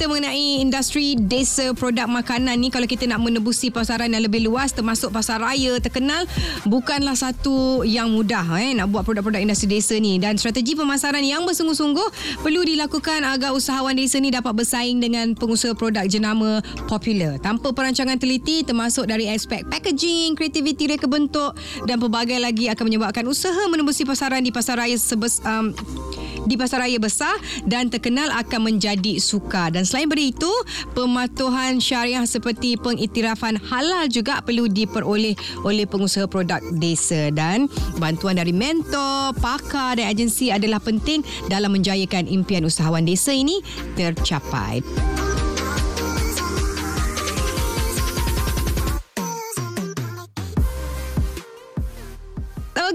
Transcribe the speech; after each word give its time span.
Bercerita 0.00 0.16
mengenai 0.16 0.64
industri 0.64 1.12
desa 1.12 1.76
produk 1.76 2.08
makanan 2.08 2.56
ni 2.56 2.72
kalau 2.72 2.88
kita 2.88 3.04
nak 3.04 3.20
menebusi 3.20 3.68
pasaran 3.68 4.08
yang 4.08 4.24
lebih 4.24 4.48
luas 4.48 4.72
termasuk 4.72 5.12
pasar 5.12 5.44
raya 5.44 5.76
terkenal 5.76 6.24
bukanlah 6.64 7.12
satu 7.12 7.84
yang 7.84 8.08
mudah 8.08 8.48
eh 8.56 8.72
nak 8.72 8.88
buat 8.88 9.04
produk-produk 9.04 9.44
industri 9.44 9.76
desa 9.76 10.00
ni. 10.00 10.16
Dan 10.16 10.40
strategi 10.40 10.72
pemasaran 10.72 11.20
yang 11.20 11.44
bersungguh-sungguh 11.44 12.40
perlu 12.40 12.64
dilakukan 12.64 13.28
agar 13.28 13.52
usahawan 13.52 13.92
desa 13.92 14.16
ni 14.24 14.32
dapat 14.32 14.56
bersaing 14.56 15.04
dengan 15.04 15.36
pengusaha 15.36 15.76
produk 15.76 16.08
jenama 16.08 16.64
popular. 16.88 17.36
Tanpa 17.36 17.68
perancangan 17.76 18.16
teliti 18.16 18.64
termasuk 18.64 19.04
dari 19.04 19.28
aspek 19.28 19.68
packaging, 19.68 20.32
kreativiti 20.32 20.88
reka 20.88 21.12
bentuk 21.12 21.52
dan 21.84 22.00
pelbagai 22.00 22.40
lagi 22.40 22.72
akan 22.72 22.88
menyebabkan 22.88 23.28
usaha 23.28 23.68
menembusi 23.68 24.08
pasaran 24.08 24.40
di 24.40 24.48
pasar 24.48 24.80
raya 24.80 24.96
sebes 24.96 25.44
um, 25.44 25.76
di 26.50 26.58
pasar 26.58 26.82
raya 26.82 26.98
besar 26.98 27.38
dan 27.62 27.86
terkenal 27.86 28.26
akan 28.34 28.74
menjadi 28.74 29.22
sukar. 29.22 29.70
Dan 29.70 29.86
selain 29.86 30.10
itu, 30.18 30.50
pematuhan 30.98 31.78
syariah 31.78 32.26
seperti 32.26 32.74
pengiktirafan 32.74 33.62
halal 33.70 34.10
juga 34.10 34.42
perlu 34.42 34.66
diperoleh 34.66 35.38
oleh 35.62 35.86
pengusaha 35.86 36.26
produk 36.26 36.58
desa 36.82 37.30
dan 37.30 37.70
bantuan 38.02 38.34
dari 38.34 38.50
mentor, 38.50 39.30
pakar 39.38 40.02
dan 40.02 40.10
agensi 40.10 40.50
adalah 40.50 40.82
penting 40.82 41.22
dalam 41.46 41.70
menjayakan 41.70 42.26
impian 42.26 42.66
usahawan 42.66 43.06
desa 43.06 43.30
ini 43.30 43.62
tercapai. 43.94 45.29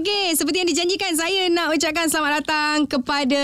Okey, 0.06 0.38
seperti 0.38 0.62
yang 0.62 0.70
dijanjikan 0.70 1.18
saya 1.18 1.50
nak 1.50 1.74
ucapkan 1.74 2.06
selamat 2.06 2.38
datang 2.38 2.86
kepada 2.86 3.42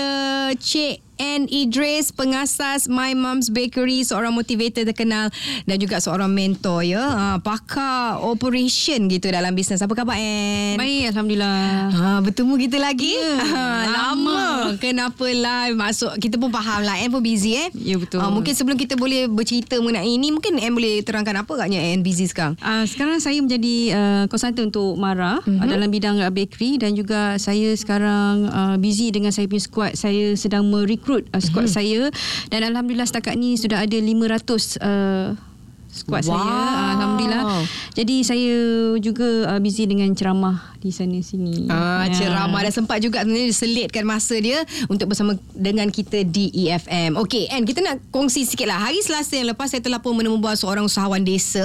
Cik 0.55 1.02
N. 1.17 1.45
Idris, 1.49 2.09
pengasas 2.09 2.89
My 2.89 3.13
Mom's 3.13 3.53
Bakery, 3.53 4.01
seorang 4.01 4.33
motivator 4.33 4.85
terkenal 4.87 5.29
dan 5.65 5.75
juga 5.77 6.01
seorang 6.01 6.31
mentor 6.31 6.85
ya. 6.85 7.03
Ha, 7.03 7.25
pakar 7.41 8.21
operation 8.23 9.05
gitu 9.09 9.29
dalam 9.29 9.53
bisnes. 9.53 9.81
Apa 9.81 9.93
khabar 9.93 10.17
N? 10.17 10.79
Baik, 10.79 11.13
Alhamdulillah. 11.13 11.93
Ha, 11.93 12.07
bertemu 12.23 12.53
kita 12.69 12.77
lagi? 12.81 13.13
Ya, 13.13 13.37
ha, 13.43 13.65
lama. 13.89 14.41
Kenapa 14.81 15.25
live 15.29 15.75
masuk? 15.77 16.17
Kita 16.17 16.41
pun 16.41 16.49
faham 16.49 16.81
lah. 16.81 16.97
N 17.01 17.09
pun 17.13 17.21
busy 17.21 17.57
eh. 17.57 17.69
Ya, 17.77 18.01
betul. 18.01 18.21
Ha, 18.21 18.29
mungkin 18.33 18.53
sebelum 18.57 18.77
kita 18.79 18.97
boleh 18.97 19.29
bercerita 19.29 19.77
mengenai 19.77 20.07
ini, 20.07 20.33
mungkin 20.33 20.57
N 20.57 20.73
boleh 20.73 21.05
terangkan 21.05 21.45
apa 21.45 21.51
agaknya 21.59 21.81
N 21.93 22.01
busy 22.01 22.25
sekarang? 22.29 22.57
Uh, 22.63 22.85
sekarang 22.89 23.17
saya 23.21 23.37
menjadi 23.39 23.75
uh, 23.93 24.23
konsultan 24.31 24.71
untuk 24.71 24.95
Mara 24.97 25.41
uh-huh. 25.43 25.67
dalam 25.67 25.89
bidang 25.89 26.21
bakery 26.33 26.81
dan 26.81 26.95
juga 26.97 27.35
saya 27.37 27.75
sekarang 27.75 28.47
uh, 28.49 28.75
busy 28.79 29.13
dengan 29.13 29.29
saya 29.29 29.45
punya 29.45 29.63
squad. 29.63 29.91
Saya 29.93 30.33
sedang 30.33 30.65
merekrut 31.03 31.27
uh, 31.29 31.41
squad 31.43 31.67
Mhm. 31.67 31.73
saya 31.75 32.01
dan 32.47 32.63
alhamdulillah 32.63 33.03
setakat 33.05 33.35
ni 33.35 33.59
sudah 33.59 33.83
ada 33.83 33.97
500 33.99 34.79
uh, 34.79 35.35
squad 35.91 36.23
Wow. 36.23 36.33
saya. 36.33 36.55
Alhamdulillah. 36.95 37.43
Jadi 37.93 38.15
saya 38.23 38.55
juga 38.97 39.27
uh, 39.45 39.59
busy 39.59 39.85
dengan 39.85 40.09
ceramah 40.09 40.73
di 40.79 40.89
sana 40.89 41.19
sini. 41.19 41.67
Ah, 41.69 42.07
Ya. 42.07 42.17
ceramah 42.17 42.65
dah 42.65 42.73
sempat 42.73 42.97
juga 42.97 43.21
sebenarnya 43.21 43.45
diselitkan 43.45 44.01
masa 44.01 44.33
dia 44.35 44.57
untuk 44.87 45.05
bersama 45.05 45.35
dengan 45.53 45.85
kita 45.87 46.23
di 46.23 46.49
EFM. 46.55 47.13
Okey, 47.15 47.45
and 47.47 47.63
kita 47.63 47.79
nak 47.79 48.01
kongsi 48.09 48.41
sikit 48.41 48.65
lah. 48.65 48.81
Hari 48.81 48.99
Selasa 48.99 49.37
yang 49.37 49.53
lepas 49.53 49.69
saya 49.69 49.83
telah 49.83 49.99
pun 49.99 50.15
menemui 50.15 50.41
seorang 50.55 50.81
usahawan 50.81 51.21
desa 51.21 51.61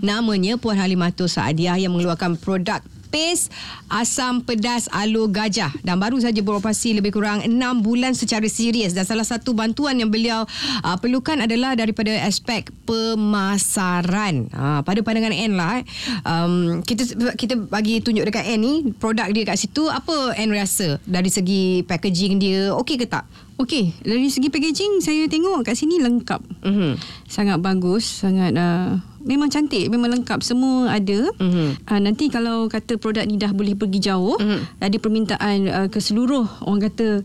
namanya 0.00 0.58
Puan 0.58 0.76
Halimatul 0.76 1.26
Saadiah 1.26 1.78
yang 1.78 1.94
mengeluarkan 1.94 2.36
produk 2.36 2.82
Paste 3.10 3.50
asam 3.90 4.46
pedas 4.46 4.86
alo 4.94 5.26
gajah 5.26 5.74
dan 5.82 5.98
baru 5.98 6.22
saja 6.22 6.38
beroperasi 6.40 6.94
lebih 6.94 7.10
kurang 7.10 7.42
6 7.42 7.50
bulan 7.82 8.14
secara 8.14 8.46
serius 8.46 8.94
dan 8.94 9.02
salah 9.02 9.26
satu 9.26 9.50
bantuan 9.50 9.98
yang 9.98 10.14
beliau 10.14 10.46
uh, 10.86 10.96
perlukan 11.02 11.42
adalah 11.42 11.74
daripada 11.74 12.14
aspek 12.22 12.70
pemasaran. 12.86 14.46
Uh, 14.54 14.80
pada 14.86 15.02
pandangan 15.02 15.34
N 15.34 15.58
lah 15.58 15.82
eh. 15.82 15.84
um, 16.22 16.80
kita 16.86 17.34
kita 17.34 17.58
bagi 17.58 17.98
tunjuk 17.98 18.30
dekat 18.30 18.46
N 18.54 18.60
ni 18.62 18.74
produk 18.94 19.26
dia 19.34 19.42
kat 19.42 19.58
situ 19.58 19.90
apa 19.90 20.38
N 20.38 20.54
rasa 20.54 21.02
dari 21.02 21.28
segi 21.28 21.82
packaging 21.82 22.38
dia 22.38 22.70
okey 22.78 22.94
ke 22.94 23.10
tak? 23.10 23.26
Okey, 23.60 23.92
dari 24.00 24.32
segi 24.32 24.48
packaging 24.48 25.04
saya 25.04 25.28
tengok 25.28 25.68
kat 25.68 25.76
sini 25.76 26.00
lengkap. 26.00 26.40
Mhm. 26.64 26.96
Sangat 27.28 27.60
bagus, 27.60 28.08
sangat 28.08 28.56
uh, 28.56 28.96
memang 29.20 29.46
cantik, 29.46 29.86
memang 29.86 30.10
lengkap 30.10 30.40
semua 30.40 30.90
ada. 30.90 31.28
Mhm. 31.34 31.84
Uh, 31.84 32.00
nanti 32.00 32.26
kalau 32.26 32.66
kata 32.66 32.96
produk 32.96 33.22
ni 33.22 33.36
dah 33.36 33.50
boleh 33.50 33.72
pergi 33.72 34.00
jauh, 34.02 34.34
Mhm. 34.34 34.80
ada 34.80 34.96
permintaan 34.96 35.56
uh, 35.66 35.88
ke 35.88 35.98
seluruh 35.98 36.44
orang 36.62 36.80
kata 36.86 37.22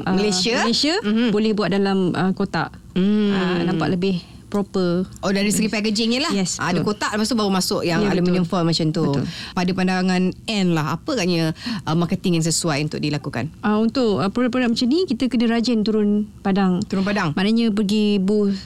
uh, 0.00 0.14
Malaysia? 0.14 0.62
Malaysia 0.62 0.94
Mhm. 1.00 1.28
boleh 1.28 1.52
buat 1.52 1.68
dalam 1.68 2.10
uh, 2.10 2.32
kotak. 2.32 2.72
Hmm. 2.92 3.30
Uh, 3.30 3.58
nampak 3.64 3.88
lebih 3.90 4.18
proper. 4.48 5.04
Oh 5.20 5.28
dari 5.28 5.52
segi 5.52 5.68
packagingnya 5.68 6.24
lah 6.24 6.32
Yes, 6.32 6.56
Ah, 6.56 6.72
Ada 6.72 6.80
kotak 6.80 7.12
Lepas 7.12 7.28
tu 7.28 7.36
baru 7.36 7.52
masuk 7.52 7.84
Yang 7.84 8.00
Ya, 8.00 8.10
aluminium 8.10 8.42
betul. 8.42 8.50
foil 8.50 8.64
macam 8.64 8.86
tu 8.88 9.04
Betul. 9.04 9.24
Pada 9.52 9.70
pandangan 9.70 10.22
N 10.42 10.66
lah 10.72 10.96
Apa 10.96 11.10
katnya 11.14 11.52
uh, 11.84 11.92
Marketing 11.92 12.40
yang 12.40 12.46
sesuai 12.48 12.80
Untuk 12.82 12.96
dilakukan 12.96 13.52
Uh, 13.60 13.76
untuk 13.76 14.16
uh, 14.16 14.32
produk-produk 14.32 14.72
macam 14.72 14.88
ni 14.88 15.04
kita 15.04 15.28
kena 15.28 15.52
rajin 15.52 15.84
turun 15.84 16.32
padang. 16.40 16.80
Turun 16.82 17.04
padang 17.04 17.36
Maknanya 17.36 17.68
pergi 17.70 18.16
booth 18.16 18.56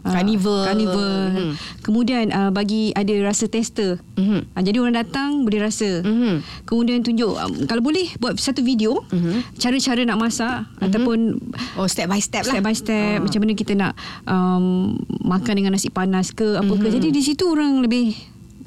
Carnival. 0.00 0.62
carnival. 0.64 1.12
Mhm. 1.28 1.50
Kemudian 1.80 2.24
uh, 2.28 2.50
bagi 2.50 2.90
ada 2.92 3.10
rasa 3.20 3.44
tester. 3.44 3.98
Mhm. 4.14 4.52
Uh, 4.52 4.62
jadi 4.62 4.76
orang 4.78 4.96
datang 4.96 5.42
boleh 5.42 5.60
rasa. 5.60 6.00
Mhm. 6.00 6.64
Kemudian 6.64 7.00
tunjuk 7.00 7.32
um, 7.32 7.66
kalau 7.66 7.80
boleh 7.80 8.06
buat 8.16 8.36
satu 8.36 8.60
video 8.60 9.02
Mhm. 9.08 9.56
cara-cara 9.56 10.02
nak 10.02 10.18
masak 10.18 10.62
ataupun 10.78 11.42
Oh 11.74 11.86
step 11.86 12.06
by 12.06 12.18
step, 12.18 12.42
step 12.42 12.54
lah 12.54 12.60
by 12.60 12.72
step 12.72 13.18
Ah. 13.18 13.22
macam 13.22 13.38
mana 13.40 13.52
kita 13.52 13.72
nak 13.72 13.92
um, 14.24 14.94
makan 15.20 15.54
dengan 15.54 15.72
nasi 15.72 15.88
panas 15.88 16.30
ke 16.30 16.54
apa 16.54 16.70
ke. 16.70 16.86
Jadi 16.88 17.08
di 17.08 17.20
situ 17.20 17.44
orang 17.44 17.80
lebih 17.80 18.14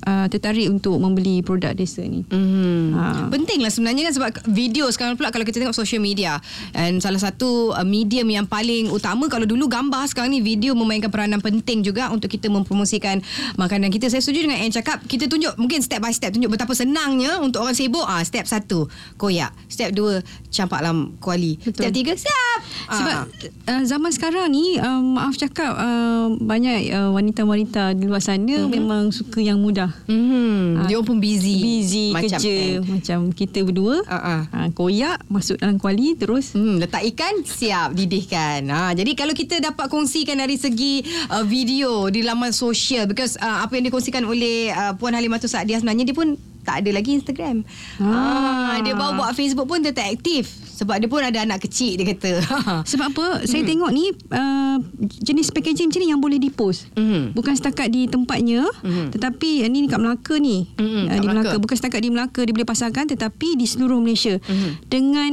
uh, 0.08 0.26
tertarik 0.28 0.68
untuk 0.68 0.98
membeli 0.98 1.46
produk 1.46 1.72
desa 1.72 2.04
ni. 2.04 2.26
Hmm. 2.28 2.94
Ha. 2.96 3.30
Penting 3.32 3.64
lah 3.64 3.72
sebenarnya 3.72 4.10
kan 4.10 4.14
sebab 4.18 4.30
video 4.52 4.90
sekarang 4.90 5.16
pula 5.16 5.30
kalau 5.30 5.46
kita 5.46 5.62
tengok 5.62 5.78
social 5.78 6.02
media 6.02 6.42
and 6.74 7.00
salah 7.00 7.22
satu 7.22 7.72
uh, 7.72 7.86
medium 7.86 8.28
yang 8.28 8.46
paling 8.50 8.90
utama 8.90 9.30
kalau 9.32 9.46
dulu 9.46 9.70
gambar 9.70 10.10
sekarang 10.10 10.34
ni 10.34 10.42
video 10.42 10.74
memainkan 10.74 11.14
peranan 11.14 11.40
penting 11.40 11.86
juga 11.86 12.10
untuk 12.10 12.28
kita 12.28 12.50
mempromosikan 12.50 13.22
makanan 13.56 13.94
kita. 13.94 14.10
Saya 14.10 14.20
setuju 14.20 14.50
dengan 14.50 14.60
Anne 14.60 14.74
cakap 14.74 15.04
kita 15.06 15.30
tunjuk 15.30 15.54
mungkin 15.56 15.80
step 15.80 16.02
by 16.02 16.12
step 16.12 16.34
tunjuk 16.34 16.52
betapa 16.52 16.74
senangnya 16.74 17.40
untuk 17.40 17.64
orang 17.64 17.78
sibuk 17.78 18.04
ah 18.04 18.22
step 18.26 18.44
satu 18.50 18.90
koyak, 19.16 19.54
step 19.70 19.94
dua 19.94 20.20
campak 20.52 20.84
dalam 20.84 21.16
kuali, 21.22 21.56
Betul. 21.62 21.88
step 21.88 21.92
tiga 21.94 22.14
siap. 22.18 22.60
Sebab 22.92 23.12
Ah. 23.12 23.26
uh, 23.70 23.84
zaman 23.86 24.12
sekarang 24.12 24.48
ni 24.50 24.80
uh, 24.80 25.02
maaf 25.04 25.36
cakap 25.38 25.76
uh, 25.76 26.32
banyak 26.40 26.90
uh, 26.96 27.12
wanita-wanita 27.12 27.94
di 27.94 28.08
luar 28.08 28.24
sana 28.24 28.66
mm-hmm. 28.66 28.72
memang 28.72 29.04
suka 29.12 29.44
yang 29.44 29.60
mudah. 29.60 29.91
Hmm, 30.08 30.88
dia 30.88 30.98
pun 31.02 31.18
busy. 31.18 31.58
Busy 31.62 32.06
macam 32.12 32.40
kerja 32.40 32.56
Anne. 32.80 32.88
macam 32.88 33.18
kita 33.32 33.60
berdua. 33.64 34.04
Ah, 34.08 34.18
ah. 34.18 34.42
Uh, 34.50 34.68
koyak 34.74 35.22
masuk 35.28 35.58
dalam 35.60 35.78
kuali 35.78 36.14
terus 36.18 36.54
Hmm, 36.54 36.82
letak 36.82 37.06
ikan 37.16 37.42
siap 37.48 37.96
didihkan. 37.96 38.68
Ha, 38.68 38.92
jadi 38.92 39.12
kalau 39.16 39.32
kita 39.32 39.62
dapat 39.64 39.88
kongsikan 39.88 40.40
dari 40.40 40.60
segi 40.60 41.06
uh, 41.32 41.46
video 41.48 42.12
di 42.12 42.22
laman 42.26 42.52
sosial 42.52 43.08
because 43.08 43.40
uh, 43.40 43.64
apa 43.64 43.78
yang 43.80 43.88
dikongsikan 43.88 44.24
oleh 44.28 44.74
uh, 44.74 44.94
Puan 45.00 45.16
Halimatul 45.16 45.48
Saadiah 45.48 45.80
sebenarnya 45.80 46.12
dia 46.12 46.16
pun 46.18 46.36
tak 46.62 46.86
ada 46.86 46.90
lagi 46.94 47.18
Instagram. 47.18 47.66
Ah. 47.98 48.78
Ah. 48.78 48.78
dia 48.86 48.94
baru 48.94 49.18
buat 49.18 49.34
Facebook 49.34 49.66
pun 49.66 49.82
dia 49.82 49.94
tak 49.94 50.14
aktif 50.14 50.71
sebab 50.72 50.96
dia 50.98 51.06
pun 51.06 51.20
ada 51.20 51.40
anak 51.40 51.62
kecil 51.62 51.94
dia 51.94 52.08
kata. 52.08 52.42
Sebab 52.92 53.12
apa? 53.12 53.26
Saya 53.44 53.62
tengok 53.62 53.92
ni 53.92 54.10
uh, 54.10 54.78
jenis 55.20 55.50
packaging 55.50 55.88
macam 55.88 56.00
ni 56.00 56.08
yang 56.08 56.20
boleh 56.20 56.38
dipost. 56.38 56.88
Mhm. 56.94 57.36
Bukan 57.36 57.54
setakat 57.54 57.88
di 57.88 58.08
tempatnya, 58.08 58.64
Mhm. 58.82 59.12
tetapi 59.12 59.62
uh, 59.62 59.68
ni 59.68 59.86
kat 59.86 60.00
Melaka 60.00 60.36
ni. 60.36 60.66
Mhm, 60.74 60.82
Uh, 61.06 61.18
di 61.18 61.28
Melaka. 61.28 61.28
Melaka. 61.28 61.56
Bukan 61.60 61.76
setakat 61.76 62.00
di 62.00 62.10
Melaka 62.10 62.42
dia 62.42 62.52
boleh 62.52 62.66
pasarkan 62.66 63.06
tetapi 63.06 63.54
di 63.54 63.66
seluruh 63.66 63.98
Malaysia. 63.98 64.40
Mhm. 64.40 64.70
Dengan 64.88 65.32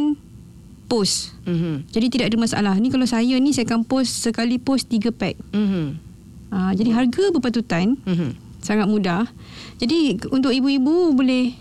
post. 0.84 1.36
Mhm. 1.44 1.86
Jadi 1.88 2.06
tidak 2.08 2.26
ada 2.28 2.38
masalah. 2.38 2.74
Ni 2.76 2.88
kalau 2.88 3.04
saya 3.04 3.36
ni 3.36 3.52
saya 3.52 3.64
akan 3.64 3.84
post 3.84 4.24
sekali 4.24 4.56
post 4.56 4.88
3 4.88 5.12
pack. 5.12 5.36
Mhm. 5.52 5.86
Uh, 6.48 6.72
jadi 6.72 6.90
harga 6.94 7.28
berpatutan 7.28 8.00
Mhm. 8.02 8.32
sangat 8.58 8.88
mudah. 8.88 9.28
Jadi 9.76 10.16
untuk 10.28 10.50
ibu-ibu 10.50 11.12
boleh 11.12 11.52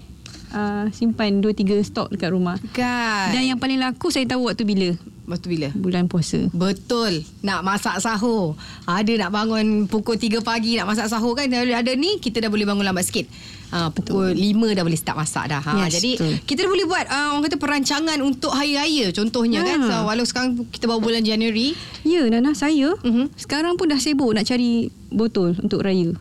uh, 0.49 0.85
simpan 0.89 1.39
2 1.39 1.51
3 1.51 1.81
stok 1.81 2.07
dekat 2.09 2.29
rumah. 2.29 2.55
Kan. 2.71 3.31
Dan 3.31 3.43
yang 3.45 3.57
paling 3.57 3.77
laku 3.77 4.07
saya 4.07 4.25
tahu 4.25 4.47
waktu 4.47 4.63
bila. 4.63 4.89
Waktu 5.27 5.47
bila? 5.49 5.67
Bulan 5.73 6.07
puasa. 6.07 6.39
Betul. 6.49 7.27
Nak 7.41 7.59
masak 7.59 7.99
sahur. 7.99 8.55
Ada 8.83 9.19
nak 9.19 9.31
bangun 9.33 9.65
pukul 9.85 10.15
3 10.15 10.39
pagi 10.39 10.75
nak 10.75 10.87
masak 10.87 11.07
sahur 11.07 11.33
kan. 11.33 11.45
Ada, 11.45 11.77
ada 11.77 11.91
ni 11.93 12.15
kita 12.17 12.39
dah 12.39 12.47
boleh 12.47 12.63
bangun 12.63 12.83
lambat 12.83 13.03
sikit. 13.03 13.27
Ha, 13.67 13.91
pukul 13.91 14.31
betul. 14.31 14.71
5 14.71 14.77
dah 14.79 14.83
boleh 14.85 14.95
start 14.95 15.17
masak 15.17 15.51
dah. 15.51 15.59
Ha, 15.59 15.71
Yes, 15.83 15.99
jadi 15.99 16.11
betul. 16.15 16.33
kita 16.47 16.59
dah 16.63 16.71
boleh 16.71 16.85
buat 16.87 17.05
uh, 17.05 17.27
orang 17.35 17.43
kata 17.43 17.57
perancangan 17.57 18.17
untuk 18.21 18.51
hari 18.51 18.73
raya 18.73 19.11
contohnya 19.11 19.59
Ha. 19.59 19.67
kan. 19.67 19.79
So, 19.81 19.95
walau 20.07 20.23
sekarang 20.23 20.49
kita 20.65 20.87
baru 20.87 21.03
bulan 21.03 21.19
Januari. 21.21 21.75
Ya, 22.01 22.23
Nana, 22.23 22.55
saya 22.55 22.95
Mhm. 22.97 23.35
sekarang 23.35 23.75
pun 23.75 23.91
dah 23.91 23.99
sibuk 23.99 24.31
nak 24.31 24.47
cari 24.47 24.87
botol 25.09 25.51
untuk 25.57 25.83
raya. 25.83 26.15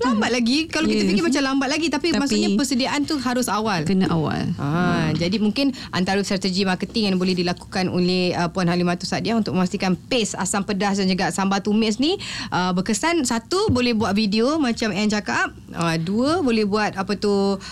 Lambat 0.00 0.30
lagi. 0.30 0.64
Kalau 0.66 0.86
kita 0.86 1.02
Ya. 1.02 1.08
fikir 1.08 1.20
macam 1.22 1.42
lambat 1.44 1.68
lagi. 1.68 1.86
Tapi, 1.86 2.08
Tapi- 2.08 2.18
maksudnya 2.18 2.48
persediaan 2.54 3.00
tu 3.02 3.16
harus 3.16 3.46
awal. 3.46 3.84
Kena 3.84 4.08
awal. 4.08 4.48
Ha, 4.54 4.68
jadi 5.12 5.36
mungkin 5.36 5.70
antara 5.90 6.16
strategi 6.20 6.64
marketing 6.64 7.04
yang 7.06 7.16
boleh 7.16 7.34
dilakukan 7.34 7.86
oleh 7.86 8.32
uh, 8.32 8.48
Puan 8.48 8.64
Halimah 8.64 8.96
Tu 8.96 9.04
Sadiah 9.04 9.34
untuk 9.34 9.52
memastikan 9.52 9.94
pace 9.94 10.32
asam 10.34 10.62
pedas 10.62 10.96
dan 10.96 11.06
juga 11.06 11.28
sambal 11.28 11.60
tumis 11.60 11.96
ni 11.96 12.16
uh, 12.48 12.72
berkesan. 12.72 13.22
Satu, 13.22 13.68
boleh 13.68 13.92
buat 13.92 14.12
video 14.12 14.56
macam 14.56 14.88
Anne 14.90 15.10
cakap. 15.10 15.52
Uh, 15.70 15.96
dua, 15.96 16.40
boleh 16.40 16.64
buat 16.64 16.94
apa 16.94 17.14
tu 17.14 17.30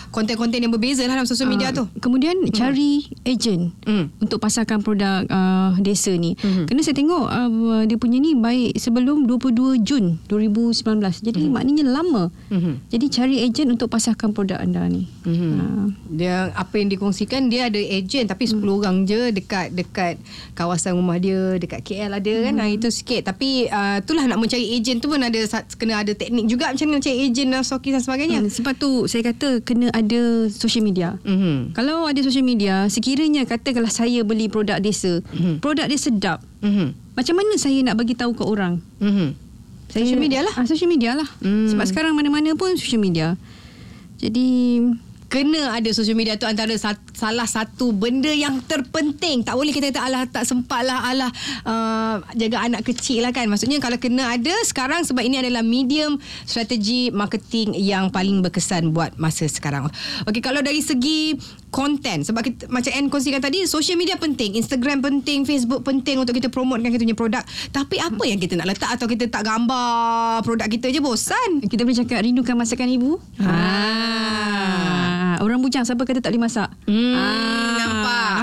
konten-konten 0.09 0.59
yang 0.59 0.69
berbeza 0.69 1.01
lah 1.03 1.15
dalam 1.15 1.25
sosial 1.25 1.47
media 1.47 1.69
Ah, 1.69 1.75
tu. 1.75 1.89
Kemudian 1.99 2.37
cari 2.49 3.03
ejen 3.23 3.73
Hmm. 3.81 4.13
untuk 4.19 4.37
pasarkan 4.37 4.79
produk 4.79 5.25
uh, 5.25 5.73
desa 5.77 6.11
ni. 6.11 6.33
Mhm. 6.35 6.65
Kerana 6.65 6.81
saya 6.81 6.95
tengok 6.95 7.25
uh, 7.25 7.83
dia 7.83 7.95
punya 7.95 8.17
ni 8.17 8.33
baik 8.33 8.75
sebelum 8.75 9.25
22 9.25 9.49
Jun 9.79 10.05
2019. 10.25 10.85
Jadi 11.21 11.43
maknanya 11.47 11.85
lama. 11.85 12.18
Mhm. 12.27 12.73
Jadi 12.91 13.05
cari 13.07 13.35
ejen 13.47 13.71
untuk 13.71 13.87
pasarkan 13.87 14.35
produk 14.35 14.59
anda 14.59 14.83
ni. 14.91 15.07
Mhm. 15.23 15.51
Ah. 15.55 15.87
Dia 16.11 16.35
apa 16.51 16.75
yang 16.75 16.91
dikongsikan 16.91 17.47
dia 17.47 17.71
ada 17.71 17.79
ejen 17.79 18.27
tapi 18.27 18.43
10 18.43 18.59
orang 18.83 19.07
je 19.07 19.31
dekat 19.31 19.71
dekat 19.71 20.19
kawasan 20.53 20.99
rumah 20.99 21.15
dia 21.15 21.55
dekat 21.55 21.79
KL 21.87 22.11
ada 22.19 22.33
kan. 22.43 22.53
Ha, 22.59 22.67
itu 22.67 22.91
sikit 22.91 23.31
tapi 23.31 23.71
uh, 23.71 24.03
itulah 24.03 24.27
nak 24.27 24.43
mencari 24.43 24.75
ejen 24.75 24.99
tu 24.99 25.07
pun 25.07 25.23
ada 25.23 25.39
kena 25.79 26.03
ada 26.03 26.11
teknik 26.11 26.51
juga 26.51 26.75
macam 26.75 26.85
mana 26.91 26.99
cari 26.99 27.31
ejen 27.31 27.47
dan 27.47 27.63
stokis 27.63 27.95
dan 27.95 28.03
sebagainya. 28.03 28.39
Hmm, 28.43 28.51
sebab 28.51 28.73
tu 28.75 29.07
saya 29.07 29.23
kata 29.31 29.63
kena 29.63 29.87
ada 29.95 30.51
social 30.51 30.83
media. 30.83 31.15
Mhm. 31.23 31.77
Kalau 31.77 32.09
ada 32.09 32.19
social 32.25 32.43
media, 32.43 32.89
sekiranya 32.89 33.45
katakanlah 33.45 33.93
saya 33.93 34.25
beli 34.25 34.49
produk 34.49 34.81
desa, 34.81 35.21
Mhm. 35.31 35.61
produk 35.61 35.85
dia 35.85 35.99
sedap. 36.01 36.39
Mhm. 36.59 36.97
Macam 37.13 37.35
mana 37.35 37.53
saya 37.59 37.79
nak 37.83 37.99
bagi 37.99 38.15
tahu 38.15 38.31
ke 38.31 38.43
orang? 38.47 38.79
Mhm. 38.97 39.48
Saya, 39.89 40.05
Social 40.05 40.21
media 40.21 40.39
lah. 40.45 40.53
Ah, 40.53 40.65
social 40.69 40.89
media 40.89 41.11
lah. 41.17 41.29
Hmm. 41.41 41.65
Sebab 41.65 41.85
sekarang 41.89 42.13
mana-mana 42.13 42.53
pun 42.53 42.77
social 42.77 43.01
media. 43.01 43.33
Jadi 44.21 44.77
kena 45.29 45.77
ada 45.77 45.89
social 45.93 46.17
media 46.17 46.35
tu 46.35 46.49
antara 46.49 46.73
sat, 46.73 46.97
salah 47.13 47.45
satu 47.45 47.93
benda 47.93 48.33
yang 48.33 48.59
terpenting. 48.65 49.45
Tak 49.45 49.53
boleh 49.53 49.69
kita 49.69 49.93
kata 49.93 50.01
alah 50.01 50.25
tak 50.25 50.43
sempat 50.49 50.81
lah 50.81 51.05
alah 51.05 51.31
uh, 51.69 52.15
jaga 52.33 52.65
anak 52.65 52.81
kecil 52.83 53.23
lah 53.23 53.31
kan. 53.31 53.45
Maksudnya 53.45 53.77
kalau 53.77 54.01
kena 54.01 54.35
ada 54.35 54.51
sekarang 54.65 55.05
sebab 55.05 55.21
ini 55.21 55.37
adalah 55.37 55.61
medium 55.61 56.17
strategi 56.49 57.13
marketing 57.13 57.77
yang 57.77 58.09
paling 58.09 58.41
berkesan 58.41 58.89
buat 58.89 59.15
masa 59.21 59.45
sekarang. 59.45 59.85
Okey 60.25 60.41
kalau 60.41 60.65
dari 60.65 60.81
segi 60.81 61.37
konten 61.69 62.25
sebab 62.25 62.41
kita, 62.41 62.65
macam 62.73 62.89
Anne 62.89 63.13
kongsikan 63.13 63.41
tadi 63.45 63.69
social 63.69 63.95
media 64.01 64.17
penting, 64.17 64.57
Instagram 64.57 65.05
penting, 65.05 65.45
Facebook 65.45 65.85
penting 65.85 66.17
untuk 66.17 66.33
kita 66.33 66.49
promotekan 66.49 66.89
kita 66.89 67.05
punya 67.05 67.17
produk. 67.17 67.43
Tapi 67.69 68.01
apa 68.01 68.23
yang 68.25 68.41
kita 68.41 68.57
nak 68.57 68.73
letak 68.73 68.89
atau 68.97 69.05
kita 69.05 69.29
tak 69.29 69.45
gambar 69.45 70.41
produk 70.41 70.65
kita 70.65 70.89
je 70.89 70.99
bosan. 70.99 71.61
kita 71.69 71.85
boleh 71.85 71.97
cakap 72.01 72.25
rindukan 72.25 72.57
masakan 72.57 72.89
ibu. 72.89 73.21
Ah. 73.37 73.45
Ah. 73.45 75.08
Orang 75.39 75.59
bujang 75.59 75.83
siapa 75.83 76.03
kata 76.03 76.19
tak 76.19 76.31
boleh 76.31 76.43
masak. 76.43 76.69
Hmm, 76.83 77.15
Ah, 77.15 77.75
nampak. 77.77 78.33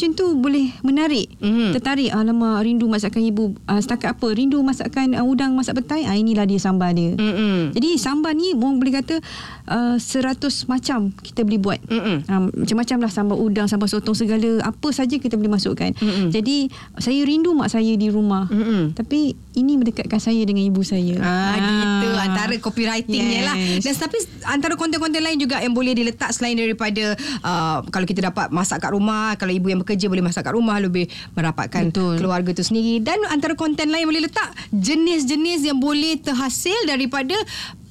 Macam 0.00 0.16
tu 0.16 0.32
boleh 0.32 0.72
menarik. 0.80 1.28
Mhm. 1.44 1.76
Tertarik. 1.76 2.08
Alamak 2.08 2.64
rindu 2.64 2.88
masakan 2.88 3.20
ibu. 3.20 3.52
Ah, 3.68 3.76
setakat 3.84 4.16
apa? 4.16 4.32
Rindu 4.32 4.64
masakan 4.64 5.12
uh, 5.12 5.28
udang 5.28 5.52
masak 5.52 5.76
petai. 5.76 6.08
Ah, 6.08 6.16
inilah 6.16 6.48
dia 6.48 6.56
sambal 6.56 6.96
dia. 6.96 7.12
Mm-mm. 7.20 7.76
Jadi 7.76 8.00
sambal 8.00 8.32
ni 8.32 8.56
orang 8.56 8.80
boleh 8.80 8.96
kata 8.96 9.20
uh, 9.68 10.00
100 10.00 10.40
macam 10.72 11.12
kita 11.20 11.44
boleh 11.44 11.60
buat. 11.60 11.80
Mm-mm. 11.84 12.16
Um, 12.32 12.44
macam-macam 12.64 12.96
lah 13.04 13.12
sambal 13.12 13.36
udang, 13.36 13.68
sambal 13.68 13.92
sotong 13.92 14.16
segala 14.16 14.64
apa 14.64 14.88
saja 14.88 15.20
kita 15.20 15.36
boleh 15.36 15.52
masukkan. 15.52 15.92
Mm-mm. 16.00 16.32
Jadi 16.32 16.72
saya 16.96 17.20
rindu 17.20 17.52
mak 17.52 17.68
saya 17.68 17.92
di 17.92 18.08
rumah. 18.08 18.48
Mm-mm. 18.48 18.96
Tapi 18.96 19.36
ini 19.60 19.76
mendekatkan 19.76 20.16
saya 20.16 20.40
dengan 20.48 20.64
ibu 20.64 20.80
saya. 20.80 21.20
Ah, 21.20 21.60
gitu 21.60 22.08
antara 22.16 22.56
copywritingnya 22.56 23.52
lah. 23.52 23.56
Yes. 23.60 23.84
Dan 23.84 24.00
tapi 24.00 24.16
antara 24.48 24.80
konten-konten 24.80 25.20
lain 25.20 25.36
juga 25.36 25.60
yang 25.60 25.76
boleh 25.76 25.92
diletak 25.92 26.32
selain 26.32 26.56
daripada 26.56 27.12
uh, 27.44 27.84
kalau 27.92 28.08
kita 28.08 28.32
dapat 28.32 28.48
masak 28.48 28.80
kat 28.80 28.96
rumah, 28.96 29.36
kalau 29.36 29.52
ibu 29.52 29.68
yang 29.68 29.84
bekerja 29.90 30.06
boleh 30.06 30.22
masak 30.22 30.46
kat 30.46 30.54
rumah 30.54 30.78
lebih 30.78 31.10
merapatkan 31.34 31.90
Betul. 31.90 32.22
keluarga 32.22 32.54
tu 32.54 32.62
sendiri 32.62 33.02
dan 33.02 33.18
antara 33.26 33.58
konten 33.58 33.90
lain 33.90 34.06
boleh 34.06 34.30
letak 34.30 34.54
jenis-jenis 34.70 35.66
yang 35.66 35.82
boleh 35.82 36.14
terhasil 36.22 36.78
daripada 36.86 37.34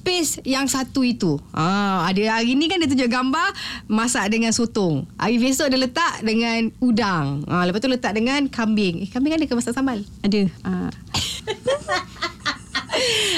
paste 0.00 0.40
yang 0.48 0.64
satu 0.64 1.04
itu. 1.04 1.36
Ah, 1.52 2.08
ada 2.08 2.40
hari 2.40 2.56
ni 2.56 2.72
kan 2.72 2.80
dia 2.80 2.88
tunjuk 2.88 3.12
gambar 3.12 3.52
masak 3.84 4.32
dengan 4.32 4.48
sotong. 4.48 5.04
Hari 5.20 5.36
besok 5.36 5.68
dia 5.68 5.76
letak 5.76 6.24
dengan 6.24 6.72
udang. 6.80 7.44
Ah, 7.44 7.68
lepas 7.68 7.84
tu 7.84 7.92
letak 7.92 8.16
dengan 8.16 8.48
kambing. 8.48 9.04
Eh, 9.04 9.08
kambing 9.12 9.36
ada 9.36 9.44
ke 9.44 9.52
masak 9.52 9.76
sambal? 9.76 10.00
Ada. 10.24 10.48
Ah. 10.64 10.88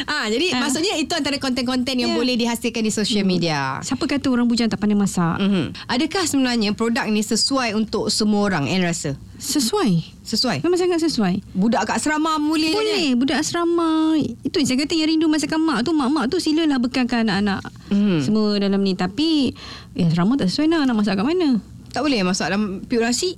Ah, 0.05 0.27
jadi 0.27 0.51
Ah. 0.51 0.61
maksudnya 0.61 0.95
itu 0.95 1.13
antara 1.13 1.37
konten-konten 1.37 1.95
yang 1.95 2.13
Ya. 2.13 2.17
boleh 2.17 2.35
dihasilkan 2.35 2.81
di 2.81 2.89
social 2.89 3.23
media. 3.23 3.79
Siapa 3.81 4.03
kata 4.03 4.27
orang 4.27 4.45
bujang 4.45 4.67
tak 4.67 4.77
pandai 4.77 4.95
masak? 4.95 5.39
Mm-hmm. 5.39 5.87
Adakah 5.87 6.23
sebenarnya 6.25 6.71
produk 6.73 7.07
ni 7.07 7.21
sesuai 7.21 7.73
untuk 7.73 8.09
semua 8.09 8.45
orang 8.45 8.67
Anne 8.67 8.85
rasa? 8.85 9.15
Sesuai. 9.37 10.23
Sesuai? 10.23 10.63
Memang 10.63 10.77
sangat 10.77 11.03
sesuai. 11.03 11.43
Budak 11.53 11.83
kat 11.85 11.99
asrama 11.99 12.39
boleh 12.39 12.71
Boleh 12.71 13.07
budak 13.13 13.43
asrama 13.43 14.15
Itu 14.41 14.57
yang 14.57 14.69
saya 14.69 14.79
kata 14.79 14.95
yang 14.95 15.09
rindu 15.09 15.27
masakan 15.27 15.59
mak 15.61 15.83
tu 15.83 15.91
Mak-mak 15.91 16.27
tu 16.27 16.39
silalah 16.39 16.79
bekalkan 16.79 17.27
anak-anak 17.27 17.59
Mhm. 17.91 18.23
Semua 18.23 18.55
dalam 18.57 18.79
ni 18.79 18.95
Tapi 18.95 19.51
eh, 19.93 20.07
Asrama 20.07 20.39
tak 20.39 20.47
sesuai 20.47 20.67
nak 20.67 20.87
Nak 20.87 20.95
masak 20.95 21.15
kat 21.15 21.27
mana 21.27 21.59
Tak 21.91 22.01
boleh 22.01 22.23
masak 22.23 22.49
dalam 22.49 22.81
piuk 22.83 23.03
nasi? 23.03 23.35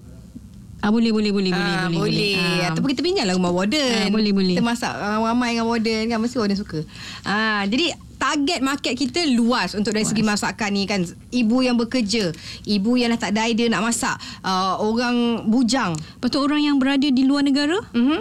Ah 0.85 0.93
boleh 0.93 1.11
boleh 1.11 1.33
boleh 1.33 1.49
Ah, 1.49 1.89
boleh 1.89 1.97
boleh. 1.97 2.37
Ah. 2.37 2.69
Ataupun 2.69 2.93
kita 2.93 3.01
pinjam 3.01 3.25
lah 3.25 3.33
rumah 3.33 3.49
warden. 3.49 4.05
Ah, 4.05 4.13
boleh, 4.13 4.37
boleh. 4.37 4.53
Kita 4.53 4.61
masak 4.63 4.93
uh, 4.93 5.25
ramai 5.25 5.57
dengan 5.57 5.65
warden 5.65 6.03
kan 6.07 6.21
mesti 6.21 6.37
warden 6.37 6.55
suka. 6.55 6.85
Ah, 7.25 7.65
jadi 7.65 7.97
target 8.15 8.61
market 8.61 8.93
kita 8.93 9.25
luas 9.33 9.73
untuk 9.73 9.91
dari 9.91 10.05
Luas. 10.05 10.13
segi 10.13 10.21
masakan 10.23 10.71
ni 10.71 10.85
kan 10.85 11.01
ibu 11.31 11.61
yang 11.61 11.75
bekerja, 11.75 12.37
ibu 12.63 12.97
yang 12.97 13.13
dah 13.13 13.21
tak 13.23 13.33
ada 13.33 13.45
idea 13.47 13.65
nak 13.67 13.81
masak, 13.83 14.13
uh, 14.41 14.77
orang 14.79 15.45
bujang. 15.47 15.97
Tu 16.21 16.37
orang 16.37 16.61
yang 16.61 16.77
berada 16.77 17.05
di 17.05 17.23
luar 17.23 17.41
negara 17.41 17.81
Mhm. 17.91 18.21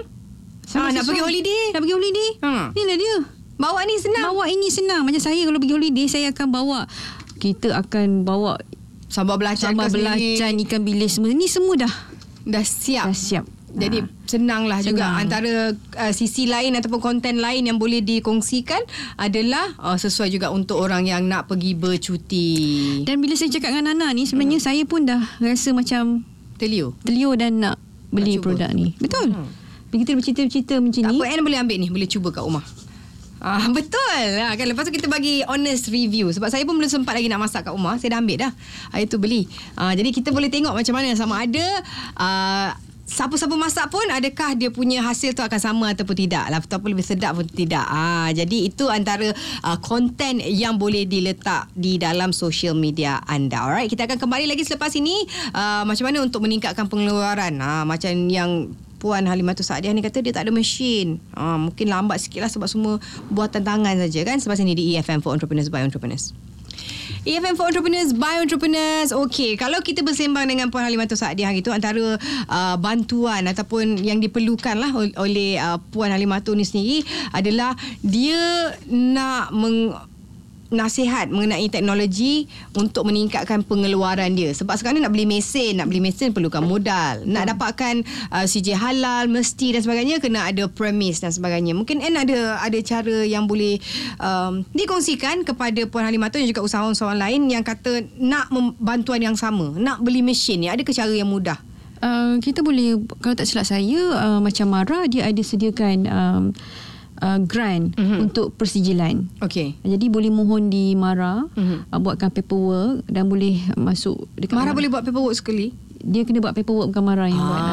sama 0.64 0.88
Ah, 0.88 0.92
nak 0.94 1.04
pergi 1.04 1.20
holiday. 1.20 1.64
Nak 1.72 1.82
pergi 1.84 1.96
holiday 1.96 2.30
Hmm. 2.40 2.66
Inilah 2.72 2.96
dia 2.96 3.16
Bawa 3.54 3.84
ni 3.84 3.96
senang. 3.96 4.24
Bawa 4.30 4.44
ini 4.48 4.68
senang 4.68 5.04
Macam 5.04 5.20
saya 5.20 5.40
kalau 5.40 5.56
pergi 5.56 5.76
holiday 5.76 6.06
Saya 6.06 6.32
akan 6.32 6.48
bawa 6.50 6.80
Kita 7.38 7.70
akan 7.78 8.26
bawa 8.26 8.58
Sambal 9.06 9.38
belacan 9.38 9.72
Sambal 9.72 9.88
belacan 9.88 10.52
Ikan 10.58 10.82
bilis 10.82 11.16
semua 11.16 11.30
Ni 11.30 11.46
semua 11.46 11.78
dah 11.78 11.94
dah 12.44 12.62
siap. 12.62 13.06
Dah 13.06 13.16
siap 13.16 13.46
Jadi 13.70 14.00
Ah. 14.00 14.08
senanglah 14.24 14.80
juga 14.80 15.02
Senang. 15.02 15.18
antara 15.20 15.52
uh, 15.74 16.14
sisi 16.14 16.46
lain 16.46 16.74
ataupun 16.74 17.02
konten 17.02 17.38
lain 17.38 17.66
yang 17.66 17.76
boleh 17.76 18.00
dikongsikan 18.00 18.78
adalah 19.16 19.74
uh, 19.76 19.96
sesuai 19.96 20.30
juga 20.30 20.48
untuk 20.50 20.78
orang 20.78 21.04
yang 21.04 21.24
nak 21.24 21.48
pergi 21.48 21.74
bercuti. 21.74 22.50
Dan 23.02 23.18
bila 23.18 23.34
saya 23.34 23.50
cakap 23.50 23.72
dengan 23.72 23.90
Nana 23.92 24.12
ni 24.12 24.24
Sebenarnya 24.24 24.56
Hmm. 24.56 24.68
saya 24.68 24.84
pun 24.84 25.02
dah 25.04 25.26
Rasa 25.38 25.72
macam 25.72 26.22
Telio. 26.56 26.94
Terliur 27.02 27.34
dan 27.34 27.60
nak 27.60 27.82
Beli 28.08 28.38
cuba. 28.38 28.54
produk 28.54 28.70
ni 28.72 28.94
Betul 28.96 29.34
Hmm. 29.34 29.50
Bila 29.90 29.98
kita 30.00 30.12
bercerita-cerita 30.14 30.74
macam 30.78 31.02
Tak 31.02 31.10
ni 31.10 31.18
apa 31.18 31.26
Anne 31.28 31.42
boleh 31.42 31.60
ambil 31.60 31.78
ni 31.80 31.88
Boleh 31.88 32.06
cuba 32.06 32.30
kat 32.30 32.42
rumah 32.42 32.62
Ah, 33.44 33.68
betul. 33.68 34.24
Ha, 34.40 34.56
kan? 34.56 34.66
Lepas 34.72 34.88
tu 34.88 34.96
kita 34.96 35.12
bagi 35.12 35.44
honest 35.44 35.92
review. 35.92 36.32
Sebab 36.32 36.48
saya 36.48 36.64
pun 36.64 36.80
belum 36.80 36.88
sempat 36.88 37.20
lagi 37.20 37.28
nak 37.28 37.44
masak 37.44 37.68
kat 37.68 37.76
rumah. 37.76 38.00
Saya 38.00 38.16
dah 38.16 38.20
ambil 38.24 38.48
dah. 38.48 38.52
Hari 38.96 39.06
tu 39.12 39.20
beli. 39.20 39.52
Ah, 39.76 39.92
Jadi 39.92 40.16
kita 40.16 40.32
boleh 40.32 40.48
tengok 40.48 40.72
macam 40.72 40.96
mana. 40.96 41.12
Sama 41.20 41.44
ada 41.44 41.66
ah, 42.16 42.72
Siapa-siapa 43.04 43.60
masak 43.60 43.92
pun 43.92 44.08
Adakah 44.08 44.56
dia 44.56 44.72
punya 44.72 45.04
hasil 45.04 45.36
tu 45.36 45.44
akan 45.44 45.60
sama 45.60 45.92
Ataupun 45.92 46.16
tidak 46.16 46.48
lah. 46.48 46.64
Ataupun 46.64 46.96
lebih 46.96 47.04
sedap 47.04 47.36
pun 47.36 47.44
tidak. 47.44 47.84
Ah, 47.84 48.32
Jadi 48.32 48.72
itu 48.72 48.88
antara 48.88 49.28
ah, 49.60 49.76
Konten 49.84 50.40
yang 50.40 50.80
boleh 50.80 51.04
diletak 51.04 51.68
Di 51.76 52.00
dalam 52.00 52.32
social 52.32 52.80
media 52.80 53.20
anda. 53.28 53.60
Alright 53.60 53.92
Kita 53.92 54.08
akan 54.08 54.24
kembali 54.24 54.48
lagi 54.48 54.64
selepas 54.64 54.96
ini. 54.96 55.20
Ah, 55.52 55.84
Macam 55.84 56.08
mana 56.08 56.24
untuk 56.24 56.48
meningkatkan 56.48 56.88
pengeluaran? 56.88 57.60
Ah, 57.60 57.84
Macam 57.84 58.16
yang 58.32 58.72
Puan 59.04 59.28
Halimatul 59.28 59.68
Saadiah 59.68 59.92
ni 59.92 60.00
kata 60.00 60.24
dia 60.24 60.32
tak 60.32 60.48
ada 60.48 60.56
mesin. 60.56 61.20
Ha, 61.36 61.60
mungkin 61.60 61.92
lambat 61.92 62.24
sikit 62.24 62.40
lah 62.40 62.48
sebab 62.48 62.72
semua 62.72 63.04
buatan 63.28 63.60
tangan 63.60 64.00
saja 64.00 64.24
kan. 64.24 64.40
Sebab 64.40 64.56
sini 64.56 64.72
di 64.72 64.96
EFM 64.96 65.20
for 65.20 65.36
Entrepreneurs 65.36 65.68
by 65.68 65.84
Entrepreneurs. 65.84 66.32
EFM 67.24 67.56
for 67.60 67.68
Entrepreneurs 67.68 68.16
by 68.16 68.40
Entrepreneurs. 68.40 69.12
Okey, 69.12 69.60
kalau 69.60 69.80
kita 69.84 70.04
bersembang 70.04 70.48
dengan 70.48 70.72
Puan 70.72 70.88
Halimatul 70.88 71.20
Saadiah 71.20 71.52
hari 71.52 71.60
tu 71.60 71.72
antara 71.72 72.20
uh, 72.48 72.76
bantuan 72.80 73.44
ataupun 73.48 74.00
yang 74.00 74.24
diperlukan 74.24 74.76
lah 74.80 74.92
ol- 74.92 75.16
oleh 75.20 75.60
uh, 75.60 75.80
Puan 75.92 76.12
Halimatul 76.12 76.56
ni 76.56 76.64
sendiri 76.64 77.04
adalah 77.32 77.76
dia 78.04 78.72
nak 78.88 79.52
meng 79.52 79.96
nasihat 80.74 81.30
mengenai 81.30 81.70
teknologi 81.70 82.50
untuk 82.74 83.06
meningkatkan 83.08 83.62
pengeluaran 83.64 84.34
dia. 84.34 84.52
Sebab 84.52 84.76
sekarang 84.76 85.00
ni 85.00 85.04
nak 85.06 85.14
beli 85.14 85.30
mesin, 85.30 85.80
nak 85.80 85.88
beli 85.88 86.02
mesin 86.02 86.34
perlukan 86.34 86.66
modal. 86.66 87.24
Nak 87.24 87.56
dapatkan 87.56 88.02
uh, 88.34 88.46
CJ 88.46 88.76
halal, 88.76 89.30
mesti 89.30 89.78
dan 89.78 89.82
sebagainya 89.86 90.18
kena 90.20 90.50
ada 90.50 90.66
premis 90.68 91.22
dan 91.22 91.30
sebagainya. 91.30 91.78
Mungkin 91.78 92.02
Anne 92.02 92.26
ada 92.26 92.58
ada 92.60 92.80
cara 92.82 93.24
yang 93.24 93.46
boleh 93.46 93.78
um, 94.18 94.66
dikongsikan 94.74 95.46
kepada 95.46 95.86
Puan 95.88 96.04
Halimatul 96.04 96.44
dan 96.44 96.50
juga 96.50 96.66
usahawan-usahawan 96.66 97.20
lain 97.22 97.48
yang 97.48 97.64
kata 97.64 98.04
nak 98.18 98.50
bantuan 98.82 99.22
yang 99.22 99.38
sama, 99.38 99.72
nak 99.78 100.02
beli 100.02 100.26
mesin 100.26 100.60
ni. 100.60 100.68
Ada 100.68 100.82
ke 100.82 100.92
cara 100.92 101.14
yang 101.14 101.30
mudah? 101.30 101.62
Uh, 102.04 102.36
kita 102.44 102.60
boleh 102.60 103.00
kalau 103.24 103.32
tak 103.32 103.48
silap 103.48 103.64
saya 103.64 104.02
uh, 104.12 104.40
macam 104.44 104.68
Mara 104.68 105.08
dia 105.08 105.24
ada 105.24 105.40
sediakan 105.40 105.98
um, 106.04 106.12
uh, 106.12 106.44
grant 107.44 107.96
mm-hmm. 107.96 108.20
untuk 108.30 108.54
persijilan. 108.56 109.24
Okey. 109.44 109.80
Jadi 109.82 110.06
boleh 110.12 110.30
mohon 110.30 110.68
di 110.68 110.94
Mara 110.94 111.48
mm-hmm. 111.48 111.90
uh, 111.92 112.00
buatkan 112.00 112.30
paperwork 112.32 113.08
dan 113.08 113.32
boleh 113.32 113.60
masuk 113.80 114.28
dekat 114.36 114.56
Mara, 114.56 114.72
Mara 114.72 114.78
boleh 114.78 114.90
buat 114.92 115.04
paperwork 115.04 115.36
sekali 115.38 115.94
dia 116.04 116.28
kena 116.28 116.44
buat 116.44 116.52
paperwork 116.52 116.92
bukan 116.92 117.04
Mara 117.04 117.32
yang 117.32 117.40
ah, 117.40 117.48
buat. 117.48 117.64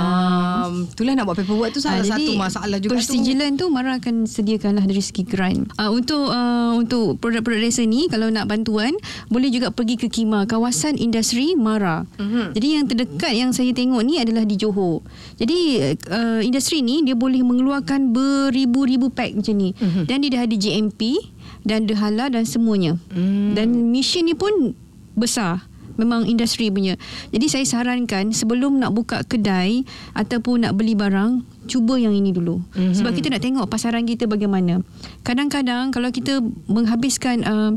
Um, 0.50 0.74
itulah 0.90 1.12
nak 1.14 1.24
buat 1.30 1.36
paperwork 1.38 1.70
tu 1.70 1.80
salah 1.80 2.02
ah, 2.02 2.10
satu 2.16 2.32
masalah 2.34 2.78
juga 2.82 2.98
persijilan 2.98 3.54
tu. 3.54 3.68
tu 3.68 3.72
Mara 3.72 3.96
akan 4.02 4.26
sediakanlah 4.26 4.84
dari 4.84 5.02
segi 5.02 5.22
grant. 5.22 5.70
Uh, 5.78 5.90
untuk 5.94 6.26
uh, 6.28 6.74
untuk 6.74 7.22
produk-produk 7.22 7.70
desa 7.70 7.86
ni 7.86 8.10
kalau 8.10 8.28
nak 8.28 8.50
bantuan 8.50 8.92
boleh 9.30 9.48
juga 9.48 9.70
pergi 9.70 9.96
ke 9.96 10.06
KIMA 10.10 10.50
kawasan 10.50 10.98
industri 10.98 11.54
Mara. 11.54 12.04
Uh-huh. 12.18 12.50
Jadi 12.52 12.68
yang 12.74 12.84
terdekat 12.90 13.32
yang 13.32 13.50
saya 13.54 13.70
tengok 13.70 14.02
ni 14.02 14.18
adalah 14.18 14.42
di 14.42 14.58
Johor. 14.58 15.00
Jadi 15.38 15.58
uh, 16.10 16.40
industri 16.42 16.82
ni 16.82 17.06
dia 17.06 17.14
boleh 17.14 17.40
mengeluarkan 17.46 18.10
beribu-ribu 18.10 19.08
pack 19.14 19.38
macam 19.38 19.54
ni. 19.54 19.70
Uh-huh. 19.78 20.04
Dan 20.04 20.26
dia 20.26 20.30
dah 20.36 20.42
ada 20.44 20.56
GMP 20.58 21.16
dan 21.62 21.86
dehala 21.86 22.28
dan 22.28 22.44
semuanya. 22.44 22.98
Uh-huh. 23.14 23.54
Dan 23.54 23.94
mesin 23.94 24.26
ni 24.26 24.34
pun 24.34 24.74
besar 25.14 25.69
memang 25.96 26.28
industri 26.28 26.70
punya. 26.70 26.94
Jadi 27.34 27.46
saya 27.50 27.64
sarankan 27.66 28.30
sebelum 28.30 28.78
nak 28.78 28.94
buka 28.94 29.24
kedai 29.26 29.82
ataupun 30.14 30.68
nak 30.68 30.76
beli 30.76 30.94
barang, 30.94 31.42
cuba 31.66 31.96
yang 31.96 32.14
ini 32.14 32.30
dulu. 32.30 32.60
Mm-hmm. 32.74 32.94
Sebab 32.98 33.10
kita 33.16 33.28
nak 33.32 33.42
tengok 33.42 33.66
pasaran 33.66 34.06
kita 34.06 34.30
bagaimana. 34.30 34.84
Kadang-kadang 35.26 35.90
kalau 35.90 36.10
kita 36.12 36.44
menghabiskan 36.70 37.42
uh, 37.42 37.72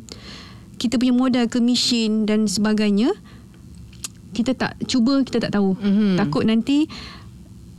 kita 0.77 0.99
punya 0.99 1.13
modal 1.15 1.45
ke 1.47 1.61
mesin 1.63 2.25
dan 2.27 2.49
sebagainya, 2.49 3.13
kita 4.33 4.57
tak 4.57 4.75
cuba 4.89 5.21
kita 5.21 5.47
tak 5.49 5.53
tahu. 5.53 5.77
Mm-hmm. 5.77 6.17
Takut 6.17 6.43
nanti 6.43 6.89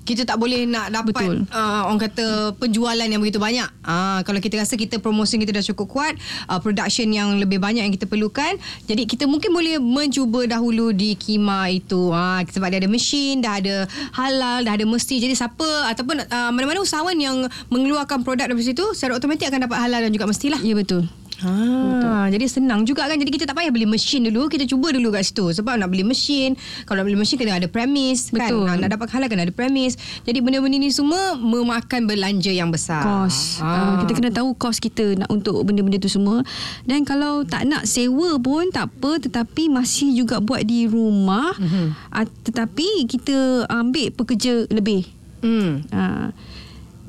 kita 0.04 0.28
tak 0.28 0.36
boleh 0.36 0.68
nak 0.68 0.92
dapat 0.92 1.48
uh, 1.48 1.88
orang 1.88 2.00
kata 2.00 2.52
penjualan 2.60 3.08
yang 3.08 3.18
begitu 3.18 3.40
banyak. 3.40 3.66
Uh, 3.80 4.20
kalau 4.22 4.36
kita 4.38 4.60
rasa 4.60 4.76
kita 4.76 5.00
promosi 5.00 5.40
kita 5.40 5.56
dah 5.56 5.64
cukup 5.64 5.88
kuat, 5.88 6.14
uh, 6.52 6.60
production 6.60 7.08
yang 7.08 7.40
lebih 7.40 7.56
banyak 7.56 7.82
yang 7.88 7.94
kita 7.94 8.04
perlukan, 8.04 8.60
jadi 8.84 9.02
kita 9.08 9.24
mungkin 9.24 9.50
boleh 9.50 9.80
mencuba 9.80 10.44
dahulu 10.44 10.92
di 10.92 11.16
Kima 11.16 11.72
itu. 11.72 12.12
Uh, 12.12 12.44
sebab 12.44 12.68
dia 12.68 12.84
ada 12.84 12.90
mesin, 12.92 13.40
dah 13.40 13.58
ada 13.58 13.88
halal, 14.12 14.60
dah 14.62 14.72
ada 14.76 14.84
mesti. 14.84 15.18
Jadi 15.24 15.32
siapa 15.32 15.88
ataupun 15.88 16.20
uh, 16.28 16.50
mana-mana 16.52 16.84
usahawan 16.84 17.16
yang 17.16 17.48
mengeluarkan 17.72 18.20
produk 18.22 18.52
dari 18.52 18.60
situ, 18.60 18.84
secara 18.92 19.16
otomatik 19.16 19.48
akan 19.48 19.66
dapat 19.66 19.78
halal 19.80 20.00
dan 20.04 20.12
juga 20.12 20.28
mestilah. 20.28 20.60
Ya 20.60 20.76
betul. 20.76 21.08
Ha, 21.42 22.30
jadi 22.30 22.46
senang 22.46 22.86
juga 22.86 23.10
kan. 23.10 23.18
Jadi 23.18 23.30
kita 23.34 23.44
tak 23.50 23.58
payah 23.58 23.74
beli 23.74 23.88
mesin 23.88 24.22
dulu. 24.30 24.46
Kita 24.46 24.68
cuba 24.70 24.94
dulu 24.94 25.10
kat 25.10 25.26
situ. 25.26 25.50
Sebab 25.50 25.80
nak 25.80 25.90
beli 25.90 26.06
mesin. 26.06 26.54
Kalau 26.86 27.02
nak 27.02 27.06
beli 27.10 27.18
mesin 27.18 27.36
kena 27.40 27.58
ada 27.58 27.66
premis. 27.66 28.30
Kan? 28.30 28.38
Betul. 28.38 28.66
Nak, 28.70 28.76
nak 28.86 28.90
dapat 28.94 29.08
halal 29.10 29.26
kena 29.26 29.42
ada 29.48 29.54
premis. 29.54 29.98
Jadi 30.22 30.38
benda-benda 30.38 30.78
ni 30.78 30.94
semua 30.94 31.34
memakan 31.34 32.06
belanja 32.06 32.52
yang 32.54 32.70
besar. 32.70 33.02
Kos. 33.02 33.58
Ha. 33.58 33.66
Uh, 33.66 33.94
kita 34.06 34.12
kena 34.14 34.30
tahu 34.30 34.54
kos 34.54 34.78
kita 34.78 35.18
nak 35.18 35.28
untuk 35.32 35.58
benda-benda 35.66 35.98
tu 35.98 36.12
semua. 36.12 36.46
Dan 36.86 37.02
kalau 37.02 37.42
tak 37.42 37.66
nak 37.66 37.88
sewa 37.88 38.38
pun 38.38 38.70
tak 38.70 38.94
apa. 38.94 39.18
Tetapi 39.18 39.72
masih 39.72 40.14
juga 40.14 40.38
buat 40.38 40.62
di 40.62 40.86
rumah. 40.86 41.50
Mm-hmm. 41.58 41.86
Uh, 42.14 42.26
tetapi 42.46 42.88
kita 43.10 43.66
ambil 43.66 44.14
pekerja 44.14 44.70
lebih. 44.70 45.10
Mm. 45.44 45.84
Uh, 45.92 46.32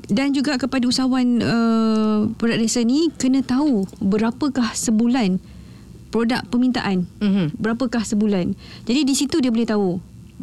dan 0.06 0.30
juga 0.30 0.54
kepada 0.54 0.86
usahawan 0.86 1.42
uh, 1.42 2.18
produk 2.38 2.58
desa 2.62 2.82
ni 2.86 3.10
kena 3.18 3.42
tahu 3.42 3.86
berapakah 3.98 4.70
sebulan 4.74 5.42
produk 6.14 6.40
permintaan. 6.46 7.04
Mm-hmm. 7.20 7.46
berapakah 7.58 8.06
sebulan. 8.06 8.54
Jadi 8.86 9.00
di 9.02 9.14
situ 9.18 9.42
dia 9.42 9.50
boleh 9.50 9.66
tahu 9.66 9.98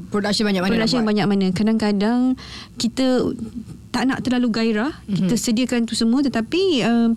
production 0.10 0.50
banyak 0.50 0.62
mana 0.62 0.72
production 0.76 1.04
banyak 1.08 1.28
mana. 1.28 1.48
Kadang-kadang 1.56 2.36
kita 2.76 3.32
tak 3.94 4.10
nak 4.10 4.20
terlalu 4.26 4.52
gairah 4.52 4.92
mm-hmm. 4.92 5.16
kita 5.16 5.34
sediakan 5.40 5.88
tu 5.88 5.96
semua 5.96 6.20
tetapi 6.20 6.84
uh, 6.84 7.10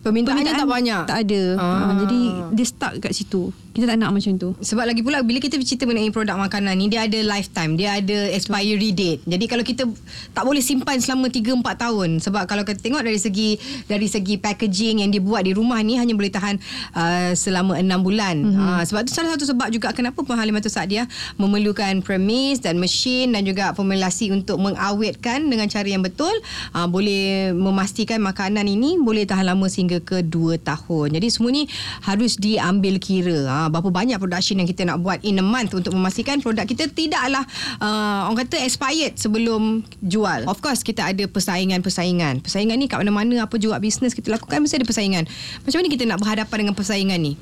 Permintaannya 0.00 0.48
Permintaan 0.48 0.64
tak 0.64 0.70
banyak. 0.72 1.02
Tak 1.04 1.18
ada. 1.28 1.42
Ah. 1.60 1.92
ha, 1.92 1.92
Jadi 2.04 2.20
dia 2.56 2.66
stuck 2.66 2.92
kat 3.04 3.12
situ 3.12 3.52
Kita 3.76 3.84
tak 3.84 3.98
nak 4.00 4.16
macam 4.16 4.32
tu 4.40 4.56
Sebab 4.56 4.88
lagi 4.88 5.04
pula 5.04 5.20
Bila 5.20 5.36
kita 5.36 5.60
bercerita 5.60 5.84
mengenai 5.84 6.08
produk 6.08 6.40
makanan 6.40 6.72
ni 6.80 6.88
Dia 6.88 7.04
ada 7.04 7.18
lifetime 7.20 7.76
Dia 7.76 8.00
ada 8.00 8.32
expiry 8.32 8.90
date 8.96 9.20
Jadi 9.28 9.44
kalau 9.44 9.60
kita 9.60 9.84
Tak 10.32 10.42
boleh 10.48 10.64
simpan 10.64 10.96
selama 10.96 11.28
3-4 11.28 11.60
tahun 11.60 12.08
Sebab 12.24 12.48
kalau 12.48 12.64
kita 12.64 12.80
tengok 12.80 13.04
dari 13.04 13.20
segi 13.20 13.60
Dari 13.84 14.08
segi 14.08 14.40
packaging 14.40 15.04
Yang 15.04 15.20
dia 15.20 15.22
buat 15.22 15.42
di 15.44 15.52
rumah 15.52 15.84
ni 15.84 16.00
Hanya 16.00 16.16
boleh 16.16 16.32
tahan 16.32 16.56
uh, 16.96 17.36
Selama 17.36 17.76
6 17.76 17.84
bulan 18.00 18.36
mm-hmm. 18.40 18.80
uh, 18.80 18.82
Sebab 18.88 19.00
tu 19.04 19.12
salah 19.12 19.36
satu 19.36 19.44
sebab 19.44 19.68
juga 19.68 19.92
Kenapa 19.92 20.24
Puan 20.24 20.40
Halimatul 20.40 20.72
Sa'diah 20.72 21.04
Memerlukan 21.36 22.00
premis 22.00 22.64
Dan 22.64 22.80
mesin 22.80 23.36
Dan 23.36 23.44
juga 23.44 23.76
formulasi 23.76 24.32
Untuk 24.32 24.56
mengawetkan 24.56 25.44
Dengan 25.52 25.68
cara 25.68 25.84
yang 25.84 26.00
betul 26.00 26.32
uh, 26.72 26.88
Boleh 26.88 27.52
memastikan 27.52 28.18
Makanan 28.24 28.64
ini 28.64 28.96
Boleh 28.96 29.28
tahan 29.28 29.44
lama 29.44 29.68
sehingga 29.68 29.90
hingga 29.90 30.06
ke 30.06 30.18
2 30.22 30.62
tahun. 30.62 31.18
Jadi 31.18 31.26
semua 31.34 31.50
ni 31.50 31.66
harus 32.06 32.38
diambil 32.38 33.02
kira. 33.02 33.50
Ha, 33.50 33.66
berapa 33.70 33.88
banyak 33.88 34.18
production 34.18 34.58
yang 34.58 34.68
kita 34.68 34.82
nak 34.86 35.00
buat 35.00 35.22
in 35.22 35.38
a 35.38 35.44
month 35.44 35.72
untuk 35.72 35.94
memastikan 35.94 36.42
produk 36.42 36.66
kita 36.66 36.90
tidaklah 36.90 37.46
uh, 37.78 38.28
orang 38.28 38.46
kata 38.46 38.60
expired 38.62 39.16
sebelum 39.16 39.86
jual. 40.02 40.44
Of 40.50 40.60
course 40.60 40.82
kita 40.82 41.06
ada 41.06 41.24
persaingan-persaingan. 41.30 42.42
Persaingan 42.44 42.76
ni 42.76 42.86
kat 42.90 43.00
mana-mana 43.00 43.46
apa 43.46 43.56
juga 43.56 43.78
bisnes 43.78 44.12
kita 44.12 44.34
lakukan 44.34 44.60
mesti 44.60 44.82
ada 44.82 44.86
persaingan. 44.86 45.24
Macam 45.64 45.76
mana 45.80 45.88
kita 45.88 46.04
nak 46.04 46.18
berhadapan 46.20 46.56
dengan 46.66 46.74
persaingan 46.74 47.20
ni? 47.22 47.34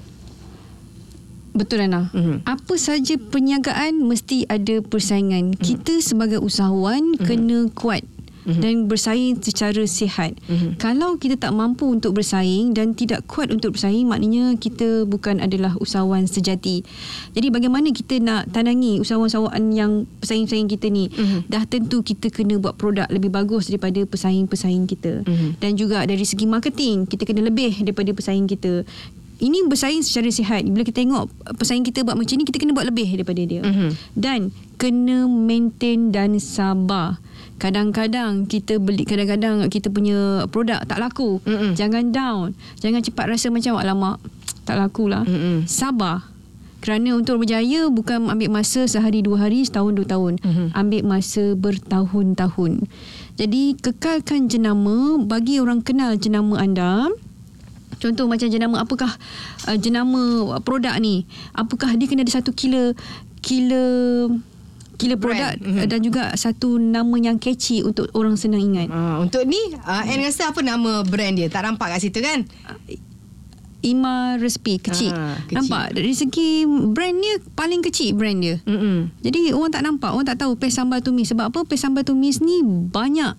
Betul 1.59 1.91
Ana. 1.91 2.07
Mm-hmm. 2.15 2.47
Apa 2.47 2.75
saja 2.79 3.19
perniagaan 3.19 4.07
mesti 4.07 4.47
ada 4.47 4.79
persaingan. 4.79 5.53
Mm-hmm. 5.53 5.65
Kita 5.65 5.99
sebagai 5.99 6.39
usahawan 6.39 7.19
mm-hmm. 7.19 7.27
kena 7.27 7.59
kuat 7.75 8.07
mm-hmm. 8.49 8.63
dan 8.65 8.75
bersaing 8.89 9.37
secara 9.45 9.85
sihat. 9.85 10.33
Mm-hmm. 10.49 10.81
Kalau 10.81 11.21
kita 11.21 11.37
tak 11.37 11.53
mampu 11.53 11.85
untuk 11.85 12.17
bersaing 12.17 12.73
dan 12.73 12.97
tidak 12.97 13.29
kuat 13.29 13.53
untuk 13.53 13.77
bersaing, 13.77 14.09
maknanya 14.09 14.57
kita 14.57 15.05
bukan 15.05 15.45
adalah 15.45 15.77
usahawan 15.77 16.25
sejati. 16.25 16.81
Jadi 17.37 17.53
bagaimana 17.53 17.93
kita 17.93 18.17
nak 18.25 18.49
tandangi 18.49 19.05
usahawan-usahawan 19.05 19.63
yang 19.77 20.09
pesaing-pesaing 20.25 20.69
kita 20.73 20.89
ni? 20.89 21.13
Mm-hmm. 21.13 21.41
Dah 21.53 21.69
tentu 21.69 22.01
kita 22.01 22.33
kena 22.33 22.57
buat 22.57 22.81
produk 22.81 23.05
lebih 23.13 23.29
bagus 23.29 23.69
daripada 23.69 24.01
pesaing-pesaing 24.09 24.89
kita. 24.89 25.29
Mm-hmm. 25.29 25.51
Dan 25.61 25.77
juga 25.77 26.09
dari 26.09 26.25
segi 26.25 26.49
marketing, 26.49 27.05
kita 27.05 27.29
kena 27.29 27.45
lebih 27.45 27.85
daripada 27.85 28.11
pesaing 28.17 28.49
kita 28.49 28.89
ini 29.39 29.63
bersaing 29.71 30.03
secara 30.03 30.29
sihat. 30.35 30.67
Bila 30.67 30.83
kita 30.83 30.99
tengok 30.99 31.31
pesaing 31.63 31.87
kita 31.87 32.03
buat 32.03 32.19
macam 32.19 32.35
ni, 32.35 32.43
kita 32.43 32.59
kena 32.59 32.75
buat 32.75 32.87
lebih 32.91 33.07
daripada 33.15 33.43
dia. 33.47 33.63
Mm-hmm. 33.63 33.91
Dan 34.19 34.51
kena 34.79 35.31
maintain 35.31 36.11
dan 36.11 36.39
sabar 36.43 37.23
kadang-kadang 37.59 38.47
kita 38.47 38.79
beli 38.79 39.03
kadang-kadang 39.03 39.67
kita 39.67 39.91
punya 39.91 40.47
produk 40.49 40.83
tak 40.87 41.03
laku 41.03 41.43
Mm-mm. 41.43 41.75
jangan 41.75 42.15
down 42.15 42.47
jangan 42.79 43.03
cepat 43.03 43.35
rasa 43.35 43.51
macam 43.51 43.77
alamak 43.77 44.23
tak 44.63 44.79
laku 44.79 45.11
lah 45.11 45.27
Mm-mm. 45.27 45.67
sabar 45.67 46.23
kerana 46.79 47.19
untuk 47.19 47.43
berjaya 47.43 47.91
bukan 47.91 48.31
ambil 48.31 48.55
masa 48.55 48.87
sehari 48.87 49.27
dua 49.27 49.51
hari 49.51 49.67
setahun 49.67 49.99
dua 49.99 50.07
tahun 50.07 50.39
mm-hmm. 50.39 50.69
ambil 50.79 51.03
masa 51.03 51.59
bertahun-tahun 51.59 52.87
jadi 53.35 53.63
kekalkan 53.83 54.47
jenama 54.47 55.19
bagi 55.19 55.59
orang 55.59 55.83
kenal 55.83 56.15
jenama 56.15 56.57
anda 56.63 57.11
Contoh 57.99 58.31
macam 58.31 58.47
jenama 58.47 58.79
apakah 58.79 59.11
uh, 59.67 59.75
jenama 59.75 60.55
produk 60.63 60.95
ni? 61.03 61.27
Apakah 61.51 61.99
dia 61.99 62.07
kena 62.07 62.23
ada 62.23 62.31
satu 62.31 62.55
kilo 62.55 62.95
kilo 63.43 63.87
killer 64.99 65.17
produk 65.17 65.55
mm-hmm. 65.55 65.87
dan 65.87 65.99
juga 66.03 66.35
satu 66.35 66.77
nama 66.77 67.15
yang 67.17 67.39
catchy 67.39 67.87
untuk 67.87 68.11
orang 68.19 68.35
senang 68.35 68.61
ingat. 68.61 68.91
Uh, 68.91 69.23
untuk 69.23 69.47
ni, 69.47 69.59
uh, 69.79 70.03
Anne 70.03 70.27
rasa 70.27 70.51
apa 70.51 70.59
nama 70.61 71.07
brand 71.07 71.39
dia? 71.39 71.47
Tak 71.47 71.63
nampak 71.65 71.95
kat 71.95 72.03
situ 72.03 72.19
kan? 72.19 72.43
Ima 73.79 74.35
Recipe 74.43 74.83
kecil. 74.83 75.15
Ha, 75.15 75.39
kecil. 75.47 75.55
Nampak 75.55 75.95
dari 75.95 76.11
segi 76.11 76.67
brand 76.67 77.15
dia 77.15 77.39
paling 77.55 77.79
kecil 77.87 78.11
brand 78.19 78.43
dia. 78.43 78.59
Mm-mm. 78.67 79.15
Jadi 79.23 79.55
orang 79.55 79.71
tak 79.71 79.87
nampak, 79.87 80.11
orang 80.11 80.27
tak 80.27 80.43
tahu 80.43 80.59
paste 80.59 80.83
sambal 80.83 80.99
tumis 80.99 81.31
sebab 81.31 81.55
apa? 81.55 81.63
Paste 81.63 81.87
sambal 81.87 82.03
tumis 82.03 82.43
ni 82.43 82.59
banyak 82.67 83.39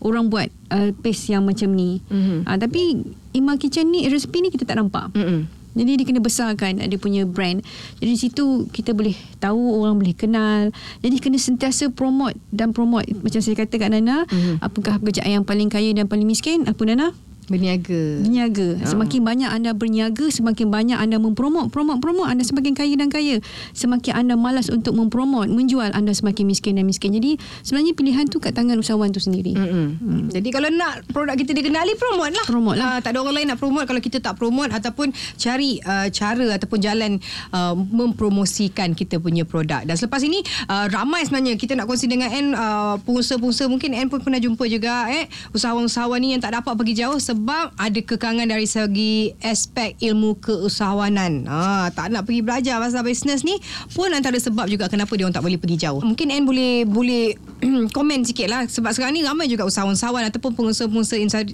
orang 0.00 0.32
buat 0.32 0.48
uh, 0.72 0.96
paste 1.04 1.28
yang 1.28 1.44
macam 1.44 1.76
ni. 1.76 2.00
Mm-hmm. 2.08 2.48
Uh, 2.48 2.56
tapi 2.56 3.04
Ima 3.36 3.60
Kitchen 3.60 3.92
ni 3.92 4.08
recipe 4.08 4.40
ni 4.40 4.48
kita 4.48 4.64
tak 4.64 4.80
nampak. 4.80 5.12
Mm-mm. 5.12 5.44
Jadi 5.76 5.90
dia 6.00 6.06
kena 6.08 6.24
besarkan 6.24 6.80
ada 6.80 6.96
punya 6.96 7.28
brand. 7.28 7.60
Jadi 8.00 8.10
di 8.10 8.18
situ 8.18 8.64
kita 8.72 8.96
boleh 8.96 9.12
tahu 9.38 9.84
orang 9.84 10.00
boleh 10.00 10.16
kenal. 10.16 10.72
Jadi 11.04 11.16
kena 11.20 11.36
sentiasa 11.36 11.92
promote 11.92 12.40
dan 12.48 12.72
promote 12.72 13.06
macam 13.20 13.44
saya 13.44 13.54
kata 13.54 13.76
kat 13.76 13.92
Nana, 13.92 14.24
mm-hmm. 14.24 14.64
apakah 14.64 14.96
pekerjaan 14.98 15.42
yang 15.42 15.44
paling 15.44 15.68
kaya 15.68 15.92
dan 15.92 16.08
paling 16.08 16.24
miskin? 16.24 16.64
Apa 16.64 16.82
Nana? 16.88 17.12
Berniaga. 17.46 18.02
Berniaga. 18.26 18.68
Semakin 18.82 19.20
banyak 19.22 19.50
anda 19.50 19.70
berniaga, 19.70 20.26
semakin 20.30 20.66
banyak 20.66 20.98
anda 20.98 21.16
mempromot, 21.22 21.70
promot, 21.70 22.02
promot, 22.02 22.26
anda 22.26 22.42
semakin 22.42 22.74
kaya 22.74 22.94
dan 22.98 23.06
kaya. 23.06 23.38
Semakin 23.70 24.12
anda 24.18 24.34
malas 24.34 24.66
untuk 24.66 24.98
mempromot, 24.98 25.46
menjual, 25.46 25.94
anda 25.94 26.10
semakin 26.10 26.42
miskin 26.42 26.74
dan 26.74 26.84
miskin. 26.86 27.14
Jadi 27.14 27.38
sebenarnya 27.62 27.94
pilihan 27.94 28.26
tu 28.26 28.42
kat 28.42 28.50
tangan 28.54 28.74
usahawan 28.82 29.14
tu 29.14 29.22
sendiri. 29.22 29.54
Mm-mm. 29.54 29.86
Hmm. 30.02 30.26
Jadi 30.30 30.48
kalau 30.50 30.68
nak 30.74 31.06
produk 31.14 31.38
kita 31.38 31.54
dikenali 31.54 31.94
promote 31.94 32.34
lah. 32.34 32.46
Promote 32.50 32.78
lah. 32.82 32.86
Uh, 32.86 32.98
tak 32.98 33.14
ada 33.14 33.22
orang 33.22 33.34
lain 33.38 33.46
nak 33.54 33.58
promote 33.62 33.86
kalau 33.86 34.02
kita 34.02 34.18
tak 34.18 34.34
promote 34.34 34.74
ataupun 34.74 35.14
cari 35.38 35.78
uh, 35.86 36.10
cara 36.10 36.58
ataupun 36.58 36.78
jalan 36.82 37.22
uh, 37.54 37.78
mempromosikan 37.78 38.92
kita 38.98 39.22
punya 39.22 39.46
produk. 39.46 39.86
Dan 39.86 39.94
selepas 39.94 40.18
ini 40.26 40.42
uh, 40.66 40.90
ramai 40.90 41.22
sebenarnya 41.22 41.54
kita 41.54 41.78
nak 41.78 41.86
kongsi 41.86 42.10
dengan 42.10 42.34
N 42.34 42.46
uh, 42.58 42.98
pengusaha-pengusaha 43.06 43.70
mungkin 43.70 43.94
N 43.94 44.10
pun 44.10 44.18
pernah 44.18 44.42
jumpa 44.42 44.66
juga 44.66 45.06
eh 45.14 45.30
usahawan-usahawan 45.54 46.18
ni 46.18 46.34
yang 46.34 46.42
tak 46.42 46.58
dapat 46.58 46.74
pergi 46.74 47.06
jauh 47.06 47.18
sebab 47.36 47.76
ada 47.76 48.00
kekangan 48.00 48.48
dari 48.48 48.64
segi 48.64 49.36
aspek 49.44 49.92
ilmu 50.00 50.40
keusahawanan. 50.40 51.44
Ha, 51.44 51.92
tak 51.92 52.08
nak 52.08 52.24
pergi 52.24 52.40
belajar 52.40 52.80
pasal 52.80 53.04
bisnes 53.04 53.44
ni 53.44 53.60
pun 53.92 54.08
antara 54.08 54.40
sebab 54.40 54.64
juga 54.72 54.88
kenapa 54.88 55.12
dia 55.20 55.28
orang 55.28 55.36
tak 55.36 55.44
boleh 55.44 55.60
pergi 55.60 55.84
jauh. 55.84 56.00
Mungkin 56.00 56.32
N 56.32 56.48
boleh 56.48 56.88
boleh 56.88 57.36
komen 57.96 58.24
sikit 58.24 58.48
lah 58.48 58.64
sebab 58.64 58.96
sekarang 58.96 59.12
ni 59.12 59.20
ramai 59.20 59.52
juga 59.52 59.68
usahawan-usahawan 59.68 60.32
ataupun 60.32 60.56
pengusaha-pengusaha 60.56 61.44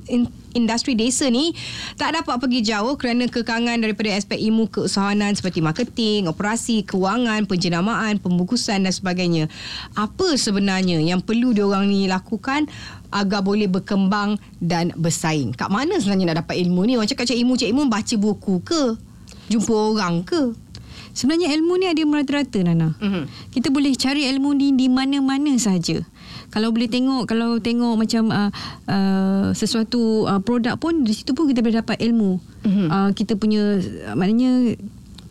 industri 0.54 0.94
desa 0.94 1.26
ni 1.26 1.50
tak 1.98 2.14
dapat 2.14 2.38
pergi 2.38 2.62
jauh 2.62 2.94
kerana 2.94 3.26
kekangan 3.26 3.82
daripada 3.82 4.14
aspek 4.14 4.38
ilmu 4.38 4.70
keusahawanan 4.70 5.34
seperti 5.34 5.66
marketing, 5.66 6.30
operasi, 6.30 6.86
kewangan, 6.86 7.50
penjenamaan, 7.50 8.22
pembungkusan 8.22 8.86
dan 8.86 8.94
sebagainya. 8.94 9.50
Apa 9.98 10.38
sebenarnya 10.38 11.02
yang 11.02 11.18
perlu 11.18 11.50
diorang 11.50 11.90
ni 11.90 12.06
lakukan 12.06 12.70
agar 13.12 13.44
boleh 13.44 13.68
berkembang 13.68 14.40
dan 14.58 14.90
bersaing. 14.96 15.52
Kat 15.52 15.68
mana 15.68 16.00
sebenarnya 16.00 16.32
nak 16.32 16.48
dapat 16.48 16.56
ilmu 16.64 16.88
ni? 16.88 16.96
Orang 16.96 17.06
cakap 17.06 17.28
cik 17.28 17.38
ilmu, 17.38 17.60
cik 17.60 17.70
ilmu 17.70 17.86
baca 17.92 18.14
buku 18.16 18.54
ke? 18.64 18.82
Jumpa 19.52 19.74
orang 19.92 20.24
ke? 20.24 20.56
Sebenarnya 21.12 21.52
ilmu 21.52 21.76
ni 21.76 21.86
ada 21.92 22.02
merata-rata 22.08 22.64
Nana. 22.64 22.96
Mhm. 22.96 23.52
Kita 23.52 23.68
boleh 23.68 23.92
cari 24.00 24.24
ilmu 24.32 24.56
ni 24.56 24.72
di 24.72 24.88
mana-mana 24.88 25.52
saja. 25.60 26.00
Kalau 26.48 26.72
boleh 26.72 26.88
tengok 26.88 27.28
kalau 27.28 27.60
tengok 27.60 28.00
macam 28.00 28.32
uh, 28.32 28.50
uh, 28.88 29.52
sesuatu 29.52 30.24
uh, 30.24 30.40
produk 30.40 30.76
pun 30.80 31.04
di 31.04 31.12
situ 31.12 31.36
pun 31.36 31.48
kita 31.48 31.60
boleh 31.60 31.84
dapat 31.84 32.00
ilmu. 32.00 32.40
Mhm. 32.64 32.86
Uh, 32.88 33.10
kita 33.12 33.36
punya 33.36 33.76
uh, 34.08 34.16
maknanya 34.16 34.76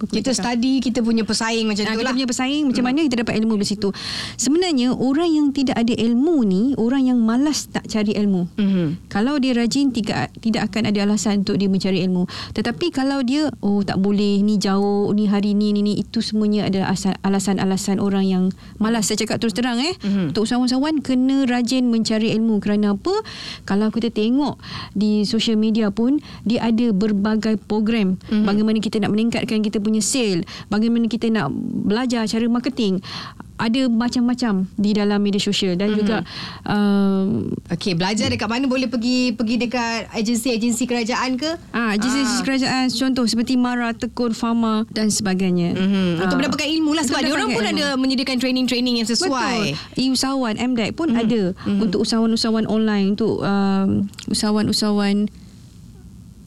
Kita 0.03 0.31
cakap? 0.31 0.57
study, 0.57 0.73
kita 0.79 0.99
punya 0.99 1.21
pesaing 1.21 1.65
macam 1.65 1.83
Ah, 1.83 1.91
tu 1.91 1.97
kita 1.97 2.05
lah. 2.05 2.13
punya 2.13 2.27
pesaing 2.27 2.63
macam 2.65 2.83
mana 2.83 2.99
kita 3.03 3.17
dapat 3.19 3.35
ilmu 3.37 3.53
dari 3.55 3.67
situ. 3.67 3.89
Sebenarnya 4.35 4.93
orang 4.93 5.29
yang 5.29 5.47
tidak 5.49 5.75
ada 5.75 5.91
ilmu 5.91 6.41
ni 6.41 6.61
orang 6.75 7.05
yang 7.05 7.19
malas 7.19 7.67
tak 7.67 7.85
cari 7.85 8.13
ilmu. 8.13 8.47
Mhm. 8.53 8.85
Kalau 9.07 9.35
dia 9.35 9.51
rajin 9.51 9.89
tidak 9.89 10.31
tidak 10.37 10.71
akan 10.71 10.87
ada 10.87 11.03
alasan 11.03 11.41
untuk 11.41 11.57
dia 11.57 11.67
mencari 11.67 11.99
ilmu. 11.99 12.23
Tetapi 12.51 12.89
kalau 12.89 13.19
dia 13.21 13.51
oh 13.59 13.81
tak 13.81 13.97
boleh 13.97 14.39
ni 14.39 14.55
jauh 14.55 15.11
ni 15.11 15.25
hari 15.25 15.51
ni 15.51 15.71
ni, 15.71 15.81
ni 15.81 15.93
itu 15.97 16.21
semuanya 16.21 16.65
adalah 16.65 16.93
alasan-alasan 17.21 17.97
orang 17.97 18.23
yang 18.23 18.43
malas. 18.77 19.07
Saya 19.07 19.19
cakap 19.19 19.41
terus 19.41 19.51
terang 19.51 19.77
eh. 19.77 19.93
Mhm. 19.97 20.31
Untuk 20.31 20.45
usahawan-usahawan 20.45 21.01
kena 21.01 21.43
rajin 21.43 21.87
mencari 21.87 22.31
ilmu 22.31 22.59
kerana 22.59 22.93
apa? 22.93 23.11
Kalau 23.63 23.91
kita 23.91 24.07
tengok 24.07 24.55
di 24.93 25.23
social 25.23 25.57
media 25.57 25.89
pun 25.89 26.17
dia 26.43 26.63
ada 26.63 26.91
berbagai 26.91 27.59
program 27.59 28.15
Mhm. 28.29 28.45
bagaimana 28.45 28.77
kita 28.79 28.97
nak 28.97 29.11
meningkatkan 29.11 29.59
kita 29.59 29.77
punya 29.77 29.90
sale, 29.99 30.41
bagaimana 30.69 31.11
kita 31.11 31.27
nak 31.27 31.51
belajar 31.83 32.23
cara 32.23 32.47
marketing. 32.47 33.03
Ada 33.61 33.85
macam-macam 33.85 34.65
di 34.73 34.89
dalam 34.89 35.21
media 35.21 35.37
sosial 35.37 35.77
dan 35.77 35.93
juga 35.93 36.25
um, 36.65 37.45
Okey, 37.69 37.93
belajar 37.93 38.25
dekat 38.25 38.49
mana 38.49 38.65
boleh 38.65 38.89
pergi 38.89 39.37
pergi 39.37 39.61
dekat 39.61 40.09
agensi-agensi 40.09 40.83
kerajaan 40.83 41.37
ke? 41.37 41.61
Ah, 41.69 41.93
jenis 41.93 42.25
Ah. 42.31 42.41
kerajaan 42.41 42.89
contoh 42.89 43.21
seperti 43.21 43.53
Mara, 43.55 43.93
Tekun, 43.93 44.33
Fama 44.33 44.89
dan 44.89 45.13
sebagainya. 45.13 45.77
Mhm. 45.77 46.25
Untuk 46.25 46.35
Ah. 46.35 46.39
mendapatkan 46.41 46.67
ilmu 46.73 46.91
lah 46.91 47.03
sebab 47.05 47.21
dia 47.21 47.29
orang 47.29 47.49
pun 47.49 47.61
mendapatkan 47.61 47.85
ada 47.85 48.01
menyediakan 48.01 48.37
training-training 48.41 48.95
yang 48.97 49.05
sesuai. 49.05 49.77
Betul. 49.77 50.01
E-usahawan 50.01 50.55
MDEC 50.57 50.91
pun 50.95 51.13
ada 51.13 51.41
untuk 51.69 52.01
usahawan-usahawan 52.01 52.65
online 52.65 53.13
untuk 53.13 53.45
um, 53.45 54.09
usahawan-usahawan 54.25 55.29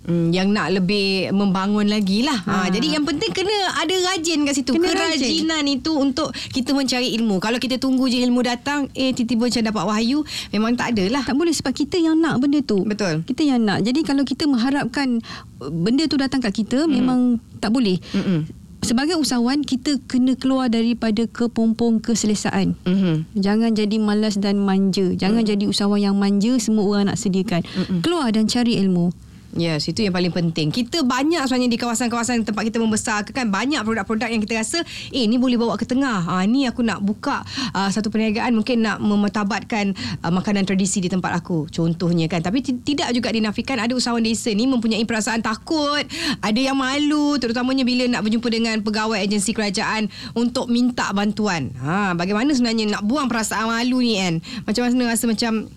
Hmm, 0.04 0.28
yang 0.36 0.52
nak 0.52 0.68
lebih 0.68 1.32
membangun 1.32 1.88
lagi 1.88 2.20
lah. 2.20 2.36
Ha. 2.44 2.52
Ha. 2.54 2.68
jadi 2.68 3.00
yang 3.00 3.08
penting 3.08 3.32
kena 3.32 3.56
ada 3.72 3.94
rajin 4.12 4.44
kat 4.44 4.52
situ. 4.52 4.76
Kena 4.76 4.92
Kerajinan 4.92 5.64
itu 5.64 5.96
untuk 5.96 6.28
kita 6.52 6.76
mencari 6.76 7.16
ilmu. 7.16 7.40
Kalau 7.40 7.56
kita 7.56 7.80
tunggu 7.80 8.12
je 8.12 8.20
ilmu 8.20 8.44
datang, 8.44 8.92
eh 8.92 9.16
tiba-tiba 9.16 9.48
macam 9.48 9.62
dapat 9.64 9.84
wahyu, 9.88 10.18
memang 10.52 10.76
tak 10.76 10.92
ada 10.92 11.04
lah. 11.08 11.22
tak 11.24 11.32
boleh 11.40 11.56
sebab 11.56 11.72
kita 11.72 11.96
yang 11.96 12.20
nak 12.20 12.36
benda 12.36 12.60
tu. 12.60 12.84
Betul. 12.84 13.24
Kita 13.24 13.42
yang 13.48 13.64
nak. 13.64 13.80
Jadi 13.80 14.04
kalau 14.04 14.28
kita 14.28 14.44
mengharapkan 14.44 15.24
benda 15.72 16.04
tu 16.04 16.20
datang 16.20 16.44
kat 16.44 16.52
kita 16.52 16.84
memang 16.84 17.40
tak 17.64 17.72
boleh. 17.72 17.96
Mm-mm. 18.12 18.44
Sebagai 18.84 19.16
usahawan 19.16 19.64
kita 19.64 19.96
kena 20.04 20.36
keluar 20.36 20.68
daripada 20.68 21.24
kepompong 21.24 22.04
keselesaan. 22.04 22.76
Mhm. 22.84 23.32
Jangan 23.32 23.72
jadi 23.72 23.96
malas 23.96 24.36
dan 24.36 24.60
manja. 24.60 25.08
Jangan 25.16 25.40
jadi 25.40 25.64
usahawan 25.64 26.04
yang 26.04 26.16
manja 26.20 26.52
semua 26.60 26.84
orang 26.84 27.08
nak 27.08 27.16
sediakan. 27.16 27.64
Keluar 28.04 28.28
dan 28.36 28.44
cari 28.44 28.76
ilmu. 28.76 29.08
Yes, 29.54 29.86
itu 29.86 30.02
yang 30.02 30.10
paling 30.10 30.34
penting. 30.34 30.74
Kita 30.74 31.06
banyak 31.06 31.46
sebenarnya 31.46 31.70
di 31.70 31.78
kawasan-kawasan 31.78 32.42
tempat 32.42 32.66
kita 32.66 32.82
membesar 32.82 33.22
kan 33.30 33.46
banyak 33.54 33.78
produk-produk 33.86 34.26
yang 34.26 34.42
kita 34.42 34.58
rasa 34.58 34.82
eh 35.14 35.24
ni 35.30 35.38
boleh 35.38 35.54
bawa 35.54 35.78
ke 35.78 35.86
tengah. 35.86 36.26
Ha, 36.26 36.42
ni 36.42 36.66
aku 36.66 36.82
nak 36.82 36.98
buka 36.98 37.46
uh, 37.70 37.86
satu 37.86 38.10
perniagaan 38.10 38.50
mungkin 38.50 38.82
nak 38.82 38.98
memetabatkan 38.98 39.94
uh, 40.26 40.32
makanan 40.34 40.66
tradisi 40.66 40.98
di 40.98 41.06
tempat 41.06 41.38
aku. 41.38 41.70
Contohnya 41.70 42.26
kan. 42.26 42.42
Tapi 42.42 42.66
tidak 42.66 43.14
juga 43.14 43.30
dinafikan 43.30 43.78
ada 43.78 43.94
usahawan 43.94 44.26
desa 44.26 44.50
ni 44.50 44.66
mempunyai 44.66 45.06
perasaan 45.06 45.38
takut, 45.38 46.02
ada 46.42 46.60
yang 46.60 46.74
malu 46.74 47.38
terutamanya 47.38 47.86
bila 47.86 48.10
nak 48.10 48.26
berjumpa 48.26 48.48
dengan 48.50 48.82
pegawai 48.82 49.22
agensi 49.22 49.54
kerajaan 49.54 50.10
untuk 50.34 50.66
minta 50.66 51.14
bantuan. 51.14 51.70
Ha, 51.78 52.18
bagaimana 52.18 52.50
sebenarnya 52.50 52.98
nak 52.98 53.06
buang 53.06 53.30
perasaan 53.30 53.70
malu 53.70 54.02
ni 54.02 54.18
kan? 54.18 54.42
Macam 54.66 54.90
mana 54.90 55.14
rasa 55.14 55.30
macam 55.30 55.70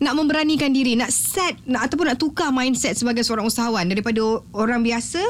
nak 0.00 0.16
memberanikan 0.16 0.72
diri 0.72 0.96
nak 0.96 1.12
set 1.12 1.60
nak 1.68 1.88
ataupun 1.88 2.10
nak 2.10 2.18
tukar 2.18 2.48
mindset 2.50 2.96
sebagai 2.96 3.20
seorang 3.20 3.44
usahawan 3.44 3.84
daripada 3.84 4.20
orang 4.56 4.80
biasa 4.80 5.20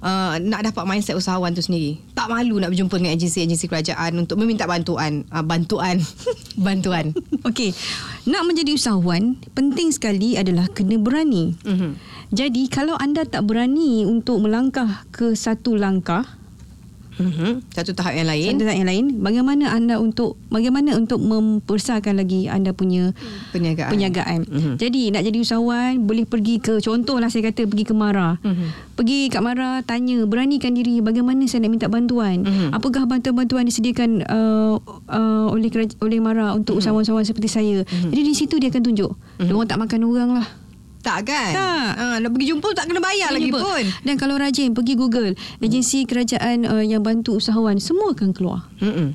uh, 0.00 0.40
nak 0.40 0.64
dapat 0.64 0.84
mindset 0.88 1.14
usahawan 1.14 1.52
tu 1.52 1.60
sendiri 1.60 2.00
tak 2.16 2.32
malu 2.32 2.56
nak 2.56 2.72
berjumpa 2.72 2.96
dengan 2.96 3.14
agensi-agensi 3.14 3.68
kerajaan 3.68 4.16
untuk 4.16 4.40
meminta 4.40 4.64
bantuan 4.64 5.28
uh, 5.28 5.44
bantuan 5.44 6.00
bantuan 6.66 7.12
Okey, 7.44 7.76
nak 8.24 8.48
menjadi 8.48 8.72
usahawan 8.72 9.36
penting 9.52 9.92
sekali 9.92 10.40
adalah 10.40 10.64
kena 10.72 10.96
berani. 10.96 11.52
Mhm. 11.60 11.90
Jadi 12.32 12.72
kalau 12.72 12.96
anda 12.96 13.28
tak 13.28 13.44
berani 13.44 14.08
untuk 14.08 14.40
melangkah 14.40 15.04
ke 15.12 15.36
satu 15.36 15.76
langkah, 15.76 16.24
Mhm. 17.14 17.70
satu 17.70 17.94
tahap 17.94 18.18
yang 18.18 18.26
lain 18.26 18.58
satu 18.58 18.66
yang 18.66 18.90
lain, 18.90 19.04
bagaimana 19.22 19.70
anda 19.70 20.02
untuk 20.02 20.34
bagaimana 20.50 20.98
untuk 20.98 21.22
membesarkan 21.22 22.18
lagi 22.18 22.50
anda 22.50 22.74
punya 22.74 23.14
perniagaan 23.54 23.90
perniagaan. 23.94 24.40
Mhm. 24.46 24.72
Jadi 24.82 25.14
nak 25.14 25.22
jadi 25.22 25.38
usahawan 25.38 26.02
boleh 26.02 26.26
pergi 26.26 26.58
ke 26.58 26.82
contohlah 26.82 27.30
saya 27.30 27.50
kata 27.50 27.70
pergi 27.70 27.84
ke 27.86 27.94
Mara. 27.94 28.36
Mhm. 28.42 28.98
Pergi 28.98 29.30
kat 29.30 29.42
Mara 29.42 29.82
tanya 29.86 30.26
beranikan 30.26 30.74
diri 30.74 30.98
bagaimana 30.98 31.46
saya 31.46 31.66
nak 31.66 31.72
minta 31.74 31.86
bantuan. 31.86 32.42
Mhm. 32.42 32.74
Apakah 32.74 33.06
bantuan-bantuan 33.06 33.66
disediakan 33.66 34.26
uh, 34.26 34.78
uh, 35.10 35.46
oleh 35.54 35.70
oleh 36.02 36.18
Mara 36.18 36.54
untuk 36.54 36.82
usahawan-usahawan 36.82 37.26
seperti 37.26 37.48
saya. 37.50 37.76
Jadi 37.86 38.22
di 38.22 38.34
situ 38.34 38.58
dia 38.58 38.70
akan 38.74 38.82
tunjuk. 38.82 39.12
Dia 39.38 39.52
orang 39.54 39.68
tak 39.70 39.80
makan 39.80 40.00
orang 40.06 40.30
lah. 40.42 40.46
Tak 41.04 41.28
kan 41.28 41.52
Tak. 41.52 41.92
uh, 41.94 42.16
nak 42.18 42.30
pergi 42.30 42.46
jumpa 42.48 42.68
tak 42.72 42.84
kena 42.86 42.98
bayar 42.98 43.28
lagi 43.28 43.46
Jumpa. 43.46 43.60
pun 43.60 43.84
Dan 44.00 44.14
kalau 44.16 44.34
rajin 44.34 44.72
pergi 44.72 44.94
Google 44.94 45.30
agensi 45.58 46.02
kerajaan 46.02 46.64
uh, 46.64 46.80
yang 46.80 47.00
bantu 47.00 47.36
usahawan 47.36 47.76
semua 47.76 48.10
akan 48.10 48.32
keluar. 48.32 48.64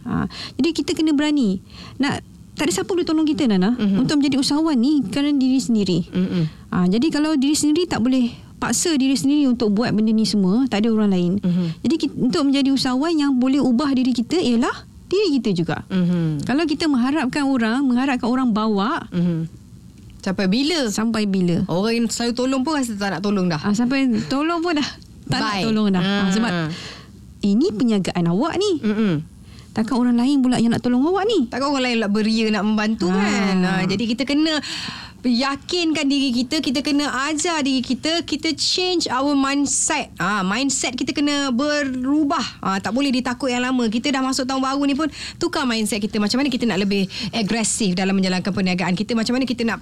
Ha, 0.06 0.30
jadi 0.54 0.70
kita 0.72 0.94
kena 0.94 1.12
berani. 1.12 1.58
Nak 1.98 2.22
tak 2.54 2.68
ada 2.68 2.72
siapa 2.74 2.88
boleh 2.88 3.04
tolong 3.04 3.24
kita 3.24 3.48
Nana 3.48 3.72
Mhm. 3.72 3.98
untuk 4.00 4.20
menjadi 4.20 4.38
usahawan 4.38 4.76
ni 4.76 5.00
kerana 5.04 5.34
diri 5.34 5.58
sendiri. 5.58 6.00
Mhm. 6.06 6.44
Ha, 6.70 6.86
jadi 6.88 7.08
kalau 7.10 7.34
diri 7.34 7.56
sendiri 7.56 7.84
tak 7.86 8.00
boleh 8.00 8.30
paksa 8.56 8.94
diri 8.94 9.16
sendiri 9.16 9.48
untuk 9.48 9.72
buat 9.72 9.90
benda 9.90 10.12
ni 10.12 10.24
semua, 10.24 10.68
tak 10.68 10.84
ada 10.84 10.92
orang 10.92 11.10
lain. 11.10 11.34
Mhm. 11.40 11.66
Jadi 11.80 11.96
kita, 11.98 12.14
untuk 12.14 12.42
menjadi 12.46 12.70
usahawan 12.70 13.16
yang 13.16 13.32
boleh 13.34 13.58
ubah 13.58 13.90
diri 13.90 14.12
kita 14.12 14.36
ialah 14.36 14.84
diri 15.08 15.40
kita 15.40 15.50
juga. 15.56 15.88
Mhm. 15.88 16.44
Kalau 16.44 16.64
kita 16.64 16.86
mengharapkan 16.86 17.44
orang, 17.44 17.82
mengharapkan 17.82 18.28
orang 18.28 18.52
bawa 18.52 19.08
Mhm. 19.10 19.48
Sampai 20.20 20.46
bila 20.46 20.88
sampai 20.88 21.24
bila? 21.24 21.64
orang 21.66 21.94
yang 21.96 22.08
selalu 22.08 22.34
tolong 22.34 22.62
pun 22.62 22.76
rasa 22.76 22.94
tak 22.94 23.10
nak 23.10 23.22
tolong 23.22 23.48
dah 23.48 23.58
Ha, 23.58 23.72
sampai 23.72 24.00
tolong 24.26 24.60
pun 24.60 24.76
dah 24.76 24.90
tak 25.26 25.40
Bye. 25.40 25.48
nak 25.54 25.66
tolong 25.66 25.88
dah. 25.90 26.02
Ha, 26.02 26.14
sebab 26.30 26.52
ini 27.42 27.70
perniagaan 27.70 28.26
awak 28.28 28.58
ni. 28.58 28.72
Mhm. 28.82 29.14
Takkan 29.70 29.96
orang 29.96 30.18
lain 30.18 30.42
pula 30.42 30.58
yang 30.58 30.74
nak 30.74 30.82
tolong 30.82 31.06
awak 31.06 31.24
ni. 31.24 31.46
Takkan 31.46 31.70
orang 31.70 31.84
lain 31.86 31.98
nak 32.02 32.12
beria 32.12 32.46
nak 32.50 32.64
membantu 32.64 33.08
Ha. 33.08 33.16
kan. 33.16 33.58
Ha, 33.62 33.72
jadi 33.86 34.04
kita 34.06 34.26
kena 34.26 34.58
yakinkan 35.24 36.06
diri 36.08 36.32
kita 36.32 36.60
kita 36.60 36.80
kena 36.84 37.12
ajar 37.32 37.64
diri 37.64 37.82
kita 37.82 38.24
kita 38.28 38.54
change 38.56 39.08
our 39.12 39.36
mindset. 39.36 40.12
Ah 40.20 40.46
mindset 40.46 40.96
kita 40.96 41.12
kena 41.12 41.52
berubah. 41.52 42.44
Ah 42.62 42.78
tak 42.78 42.92
boleh 42.92 43.10
ditakut 43.10 43.52
yang 43.52 43.64
lama. 43.64 43.88
Kita 43.88 44.12
dah 44.14 44.22
masuk 44.22 44.46
tahun 44.46 44.62
baru 44.62 44.82
ni 44.86 44.96
pun 44.96 45.08
tukar 45.40 45.64
mindset 45.64 46.04
kita. 46.04 46.22
Macam 46.22 46.44
mana 46.44 46.52
kita 46.52 46.68
nak 46.68 46.80
lebih 46.84 47.08
agresif 47.32 47.96
dalam 47.96 48.16
menjalankan 48.20 48.52
perniagaan 48.52 48.94
kita? 48.94 49.16
Macam 49.18 49.40
mana 49.40 49.48
kita 49.48 49.64
nak 49.64 49.80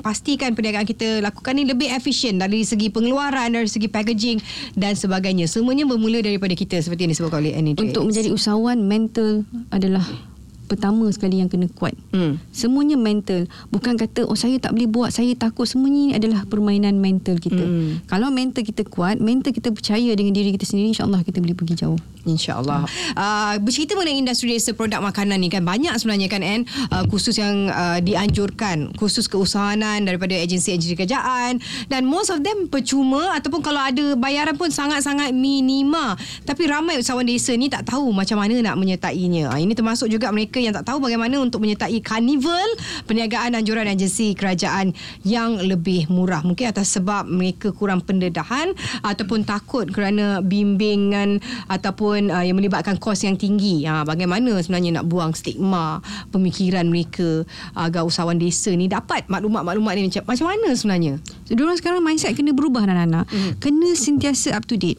pastikan 0.00 0.54
perniagaan 0.54 0.86
kita 0.86 1.20
lakukan 1.20 1.52
ni 1.58 1.66
lebih 1.66 1.90
efisien 1.90 2.38
dari 2.38 2.62
segi 2.62 2.88
pengeluaran 2.88 3.52
dari 3.52 3.68
segi 3.68 3.90
packaging 3.90 4.38
dan 4.78 4.94
sebagainya. 4.94 5.50
Semuanya 5.50 5.84
bermula 5.84 6.22
daripada 6.22 6.54
kita. 6.54 6.78
Seperti 6.80 7.06
yang 7.06 7.12
disebut 7.12 7.34
oleh 7.34 7.52
Annie 7.58 7.74
untuk 7.74 8.06
menjadi 8.06 8.30
usahawan 8.30 8.78
mental 8.86 9.42
adalah 9.74 10.29
pertama 10.70 11.10
sekali 11.10 11.42
yang 11.42 11.50
kena 11.50 11.66
kuat. 11.74 11.98
Hmm. 12.14 12.38
Semuanya 12.54 12.94
mental. 12.94 13.50
Bukan 13.74 13.98
kata 13.98 14.30
oh 14.30 14.38
saya 14.38 14.62
tak 14.62 14.78
boleh 14.78 14.86
buat, 14.86 15.10
saya 15.10 15.34
takut. 15.34 15.66
Semuanya 15.66 16.00
ini 16.06 16.14
adalah 16.14 16.46
permainan 16.46 17.02
mental 17.02 17.42
kita. 17.42 17.58
Hmm. 17.58 17.98
Kalau 18.06 18.30
mental 18.30 18.62
kita 18.62 18.86
kuat, 18.86 19.18
mental 19.18 19.50
kita 19.50 19.74
percaya 19.74 20.14
dengan 20.14 20.30
diri 20.30 20.54
kita 20.54 20.70
sendiri, 20.70 20.94
insya-Allah 20.94 21.26
kita 21.26 21.42
boleh 21.42 21.58
pergi 21.58 21.74
jauh. 21.74 21.98
InsyaAllah. 22.28 22.84
Uh, 23.16 23.54
bercerita 23.64 23.96
mengenai 23.96 24.20
industri 24.20 24.52
desa 24.52 24.76
produk 24.76 25.00
makanan 25.00 25.40
ni 25.40 25.48
kan 25.48 25.64
banyak 25.64 25.92
sebenarnya 25.96 26.28
kan 26.28 26.42
Anne 26.44 26.64
uh, 26.92 27.04
khusus 27.08 27.40
yang 27.40 27.72
uh, 27.72 27.96
dianjurkan 28.02 28.92
khusus 29.00 29.24
keusahanan 29.24 30.04
daripada 30.04 30.36
agensi-agensi 30.36 30.96
kerajaan 30.96 31.62
dan 31.88 32.04
most 32.04 32.28
of 32.28 32.44
them 32.44 32.68
percuma 32.68 33.32
ataupun 33.40 33.64
kalau 33.64 33.80
ada 33.80 34.12
bayaran 34.20 34.56
pun 34.58 34.68
sangat-sangat 34.68 35.32
minima. 35.32 36.12
Tapi 36.44 36.68
ramai 36.68 37.00
usahawan 37.00 37.24
desa 37.24 37.56
ni 37.56 37.72
tak 37.72 37.88
tahu 37.88 38.12
macam 38.12 38.36
mana 38.36 38.60
nak 38.60 38.76
menyertainya. 38.76 39.48
Uh, 39.48 39.60
ini 39.60 39.72
termasuk 39.72 40.12
juga 40.12 40.28
mereka 40.28 40.60
yang 40.60 40.76
tak 40.76 40.84
tahu 40.84 41.00
bagaimana 41.00 41.40
untuk 41.40 41.64
menyertai 41.64 41.96
carnival 42.04 42.68
perniagaan 43.08 43.56
anjuran 43.56 43.88
agensi 43.88 44.36
kerajaan 44.36 44.92
yang 45.24 45.56
lebih 45.56 46.10
murah. 46.12 46.44
Mungkin 46.44 46.68
atas 46.68 47.00
sebab 47.00 47.24
mereka 47.24 47.72
kurang 47.72 48.04
pendedahan 48.04 48.76
ataupun 49.00 49.48
takut 49.48 49.88
kerana 49.88 50.44
bimbingan 50.44 51.40
ataupun 51.70 52.09
ataupun 52.10 52.34
uh, 52.34 52.42
yang 52.42 52.56
melibatkan 52.58 52.98
kos 52.98 53.22
yang 53.22 53.38
tinggi. 53.38 53.86
Uh, 53.86 54.02
bagaimana 54.02 54.58
sebenarnya 54.58 55.00
nak 55.00 55.06
buang 55.06 55.30
stigma 55.30 56.02
pemikiran 56.34 56.90
mereka 56.90 57.46
uh, 57.78 57.86
agar 57.86 58.02
usahawan 58.02 58.36
desa 58.36 58.74
ni 58.74 58.90
dapat 58.90 59.22
maklumat-maklumat 59.30 59.94
ni 59.94 60.10
macam, 60.10 60.22
macam 60.26 60.46
mana 60.50 60.68
sebenarnya? 60.74 61.14
So, 61.46 61.54
diorang 61.54 61.78
sekarang 61.78 62.02
mindset 62.02 62.34
kena 62.34 62.50
berubah 62.50 62.82
anak-anak. 62.82 63.30
Hmm. 63.30 63.52
Kena 63.62 63.94
sentiasa 63.94 64.58
up 64.58 64.66
to 64.66 64.74
date. 64.74 64.98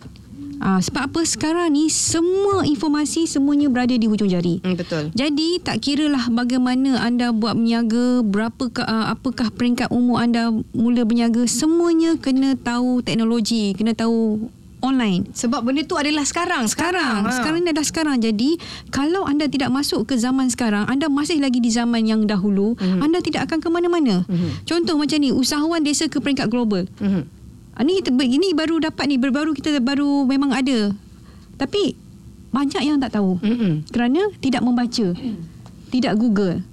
Uh, 0.61 0.77
sebab 0.77 1.09
apa 1.09 1.25
sekarang 1.25 1.73
ni 1.73 1.89
semua 1.89 2.61
informasi 2.61 3.25
semuanya 3.25 3.65
berada 3.65 3.97
di 3.97 4.05
hujung 4.05 4.29
jari. 4.29 4.61
Hmm, 4.61 4.77
betul. 4.77 5.09
Jadi 5.17 5.57
tak 5.57 5.81
kira 5.81 6.05
lah 6.05 6.29
bagaimana 6.29 7.01
anda 7.01 7.33
buat 7.33 7.57
berniaga, 7.57 8.21
berapa 8.21 8.69
uh, 8.85 9.09
apakah 9.09 9.49
peringkat 9.49 9.89
umur 9.89 10.21
anda 10.21 10.53
mula 10.77 11.01
berniaga, 11.01 11.49
semuanya 11.49 12.13
kena 12.21 12.53
tahu 12.53 13.01
teknologi, 13.01 13.73
kena 13.73 13.97
tahu 13.97 14.53
online. 14.81 15.29
Sebab 15.31 15.61
benda 15.61 15.85
tu 15.85 15.95
adalah 15.95 16.25
sekarang. 16.25 16.65
Sekarang. 16.65 17.23
Sekarang, 17.23 17.29
ha. 17.29 17.37
sekarang 17.37 17.59
ni 17.63 17.69
adalah 17.69 17.87
sekarang. 17.87 18.17
Jadi, 18.17 18.49
kalau 18.89 19.23
anda 19.29 19.45
tidak 19.47 19.69
masuk 19.69 20.09
ke 20.09 20.17
zaman 20.17 20.49
sekarang, 20.49 20.89
anda 20.89 21.07
masih 21.07 21.37
lagi 21.37 21.61
di 21.61 21.69
zaman 21.69 22.03
yang 22.03 22.25
dahulu, 22.25 22.75
mm-hmm. 22.75 22.99
anda 22.99 23.21
tidak 23.21 23.47
akan 23.47 23.61
ke 23.61 23.69
mana-mana. 23.69 24.25
Mm-hmm. 24.25 24.65
Contoh 24.65 24.97
macam 24.97 25.17
ni, 25.21 25.29
usahawan 25.31 25.81
desa 25.85 26.09
ke 26.09 26.17
peringkat 26.17 26.49
global. 26.49 26.89
Mm-hmm. 26.99 27.23
Ini, 27.81 27.93
ini 28.27 28.47
baru 28.53 28.81
dapat 28.81 29.07
ni, 29.07 29.15
baru 29.17 29.55
kita 29.55 29.79
baru 29.79 30.25
memang 30.27 30.51
ada. 30.51 30.91
Tapi, 31.55 31.95
banyak 32.51 32.83
yang 32.83 32.99
tak 32.99 33.15
tahu. 33.15 33.39
Mm-hmm. 33.39 33.73
Kerana 33.93 34.21
tidak 34.43 34.61
membaca. 34.65 35.07
Tidak 35.93 36.13
Google. 36.19 36.65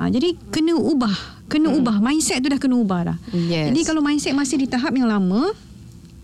Ha, 0.00 0.08
jadi, 0.08 0.38
kena 0.48 0.78
ubah. 0.78 1.44
Kena 1.52 1.68
mm. 1.68 1.78
ubah. 1.84 2.00
Mindset 2.00 2.40
tu 2.40 2.48
dah 2.48 2.56
kena 2.56 2.80
ubah 2.80 3.00
dah. 3.12 3.18
Yes. 3.28 3.68
Jadi, 3.68 3.80
kalau 3.84 4.00
mindset 4.00 4.32
masih 4.32 4.56
di 4.56 4.64
tahap 4.64 4.96
yang 4.96 5.04
lama, 5.04 5.52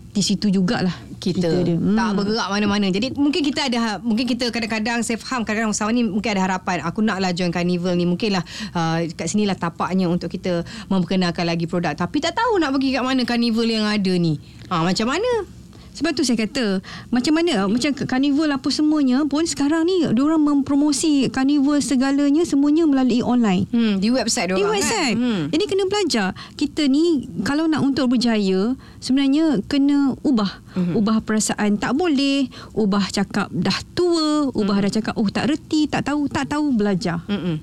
di 0.09 0.21
situ 0.25 0.49
jugalah 0.49 0.93
kita, 1.21 1.45
kita 1.45 1.49
dia. 1.67 1.75
Hmm. 1.77 1.93
tak 1.93 2.09
bergerak 2.17 2.47
mana-mana. 2.49 2.87
Jadi 2.89 3.13
mungkin 3.13 3.41
kita 3.45 3.69
ada 3.69 4.01
mungkin 4.01 4.25
kita 4.25 4.49
kadang-kadang 4.49 5.05
saya 5.05 5.21
faham 5.21 5.45
kadang-kadang 5.45 5.75
usahawan 5.75 5.93
ni 5.93 6.03
mungkin 6.07 6.33
ada 6.33 6.49
harapan 6.49 6.81
aku 6.81 7.05
naklah 7.05 7.29
join 7.35 7.53
carnival 7.53 7.93
ni 7.93 8.09
mungkinlah 8.09 8.41
uh, 8.73 9.05
kat 9.13 9.27
sinilah 9.29 9.53
tapaknya 9.53 10.09
untuk 10.09 10.31
kita 10.31 10.65
memperkenalkan 10.89 11.45
lagi 11.45 11.69
produk 11.69 11.93
tapi 11.93 12.23
tak 12.23 12.33
tahu 12.33 12.57
nak 12.57 12.73
pergi 12.73 12.97
kat 12.97 13.03
mana 13.05 13.21
carnival 13.27 13.67
yang 13.67 13.85
ada 13.85 14.13
ni. 14.17 14.41
Ha, 14.69 14.81
macam 14.81 15.07
mana? 15.09 15.58
Sebab 15.99 16.15
tu 16.15 16.23
saya 16.23 16.39
kata 16.39 16.79
macam 17.11 17.35
mana 17.35 17.67
macam 17.67 17.91
carnival 17.91 18.55
apa 18.55 18.71
semuanya 18.71 19.27
pun 19.27 19.43
sekarang 19.43 19.83
ni 19.83 20.07
orang 20.07 20.39
mempromosi 20.39 21.27
carnival 21.27 21.83
segalanya 21.83 22.47
semuanya 22.47 22.87
melalui 22.87 23.19
online. 23.19 23.67
Hmm, 23.67 23.99
di 23.99 24.07
website 24.07 24.55
Di 24.55 24.63
website. 24.63 25.19
Kan? 25.19 25.23
Hmm. 25.27 25.43
Jadi 25.51 25.63
kena 25.67 25.83
belajar. 25.91 26.27
Kita 26.55 26.87
ni 26.87 27.27
kalau 27.43 27.67
nak 27.67 27.83
untuk 27.83 28.15
berjaya 28.15 28.79
sebenarnya 29.03 29.59
kena 29.67 30.15
ubah. 30.23 30.63
Hmm. 30.79 30.95
Ubah 30.95 31.19
perasaan 31.19 31.75
tak 31.75 31.99
boleh, 31.99 32.47
ubah 32.71 33.03
cakap 33.11 33.51
dah 33.51 33.75
tua, 33.91 34.47
ubah 34.55 34.79
hmm. 34.79 34.85
dah 34.87 34.91
cakap 34.95 35.13
oh 35.19 35.27
tak 35.27 35.51
reti, 35.51 35.91
tak 35.91 36.07
tahu, 36.07 36.31
tak 36.31 36.47
tahu 36.47 36.71
belajar. 36.71 37.19
Hmm. 37.27 37.59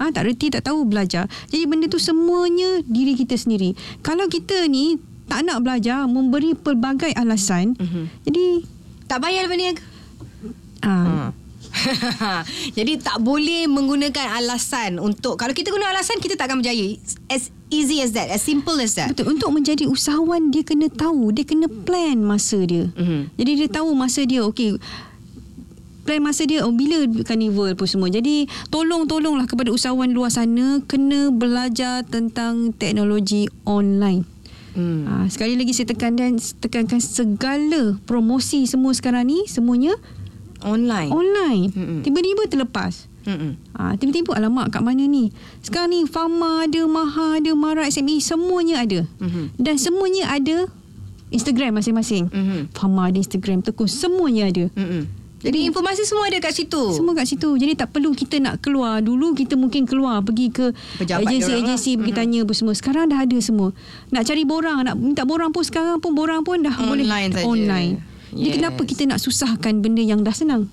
Ha, 0.00 0.08
tak 0.12 0.28
reti, 0.28 0.48
tak 0.48 0.64
tahu 0.68 0.88
belajar. 0.88 1.28
Jadi 1.52 1.64
benda 1.68 1.84
tu 1.88 2.00
semuanya 2.00 2.80
diri 2.88 3.12
kita 3.16 3.36
sendiri. 3.36 3.76
Kalau 4.00 4.28
kita 4.32 4.64
ni 4.68 4.96
tak 5.30 5.46
nak 5.46 5.62
belajar 5.62 6.10
memberi 6.10 6.58
pelbagai 6.58 7.14
alasan. 7.14 7.78
Mm-hmm. 7.78 8.04
jadi 8.26 8.44
tak 9.06 9.22
bayar 9.22 9.46
berniaga 9.46 9.78
ha. 10.82 11.30
jadi 12.76 12.98
tak 12.98 13.22
boleh 13.22 13.70
menggunakan 13.70 14.42
alasan 14.42 14.98
untuk 14.98 15.38
kalau 15.38 15.54
kita 15.54 15.70
guna 15.70 15.94
alasan 15.94 16.18
kita 16.18 16.34
tak 16.34 16.50
akan 16.50 16.66
berjaya. 16.66 16.98
As 17.30 17.54
easy 17.70 18.02
as 18.02 18.10
that 18.18 18.26
as 18.26 18.42
simple 18.42 18.74
as 18.82 18.98
that. 18.98 19.14
Betul 19.14 19.38
untuk 19.38 19.54
menjadi 19.54 19.86
usahawan 19.86 20.50
dia 20.50 20.66
kena 20.66 20.90
tahu 20.90 21.30
dia 21.30 21.46
kena 21.46 21.70
plan 21.70 22.18
masa 22.18 22.58
dia. 22.66 22.90
Mm-hmm. 22.90 23.20
jadi 23.38 23.50
dia 23.54 23.68
tahu 23.70 23.94
masa 23.94 24.26
dia 24.26 24.42
okey 24.50 24.82
plan 26.02 26.18
masa 26.26 26.42
dia 26.42 26.66
oh, 26.66 26.74
bila 26.74 27.06
carnival 27.22 27.70
pun 27.78 27.86
semua. 27.86 28.10
Jadi 28.10 28.50
tolong 28.66 29.06
tolonglah 29.06 29.46
kepada 29.46 29.70
usahawan 29.70 30.10
luar 30.10 30.34
sana 30.34 30.82
kena 30.90 31.30
belajar 31.30 32.02
tentang 32.02 32.74
teknologi 32.74 33.46
online 33.62 34.39
Hmm. 34.80 35.04
Ha, 35.04 35.28
sekali 35.28 35.60
lagi 35.60 35.76
saya 35.76 35.92
tekankan 35.92 36.40
tekankan 36.40 37.00
segala 37.04 38.00
promosi 38.08 38.64
semua 38.64 38.96
sekarang 38.96 39.28
ni 39.28 39.44
semuanya 39.44 39.92
online. 40.64 41.12
Online. 41.12 41.68
Hmm. 41.68 42.00
Tiba-tiba 42.00 42.48
terlepas. 42.48 43.04
Hmm. 43.28 43.60
Ha, 43.76 44.00
tiba-tiba 44.00 44.32
alamak 44.32 44.72
kat 44.72 44.80
mana 44.80 45.04
ni? 45.04 45.28
Sekarang 45.60 45.92
ni 45.92 46.08
Fama 46.08 46.64
ada, 46.64 46.80
Maha 46.88 47.36
ada, 47.36 47.52
Mara 47.52 47.84
SME 47.84 48.24
semuanya 48.24 48.80
ada. 48.80 49.04
Hmm. 49.20 49.52
Dan 49.60 49.76
semuanya 49.76 50.32
ada 50.32 50.72
Instagram 51.28 51.76
masing-masing. 51.76 52.32
Hmm. 52.32 52.72
Fama 52.72 53.12
ada 53.12 53.20
Instagram, 53.20 53.60
Tekun 53.60 53.86
semuanya 53.86 54.48
ada. 54.48 54.64
Hmm. 54.72 55.04
Jadi 55.40 55.72
informasi 55.72 56.04
semua 56.04 56.28
ada 56.28 56.36
kat 56.36 56.52
situ. 56.52 56.82
Semua 56.92 57.16
kat 57.16 57.24
situ. 57.24 57.48
Jadi 57.56 57.72
tak 57.72 57.96
perlu 57.96 58.12
kita 58.12 58.36
nak 58.38 58.60
keluar. 58.60 59.00
Dulu 59.00 59.32
kita 59.32 59.56
mungkin 59.56 59.88
keluar 59.88 60.20
pergi 60.20 60.52
ke 60.52 60.72
agensi-agensi 61.00 61.96
pergi 61.96 62.12
mm-hmm. 62.12 62.18
tanya 62.20 62.38
apa 62.44 62.52
semua. 62.52 62.72
Sekarang 62.76 63.08
dah 63.08 63.24
ada 63.24 63.38
semua. 63.40 63.72
Nak 64.12 64.22
cari 64.28 64.44
borang, 64.44 64.84
nak 64.84 64.96
minta 65.00 65.24
borang 65.24 65.48
pun 65.50 65.64
sekarang 65.64 65.96
pun 65.98 66.12
borang 66.12 66.44
pun 66.44 66.60
dah 66.60 66.76
online 66.76 67.32
boleh 67.32 67.40
saja. 67.40 67.48
online. 67.48 67.92
Jadi 68.30 68.48
yes. 68.52 68.56
kenapa 68.62 68.80
kita 68.86 69.02
nak 69.10 69.18
susahkan 69.18 69.74
benda 69.82 70.04
yang 70.04 70.22
dah 70.22 70.36
senang? 70.36 70.70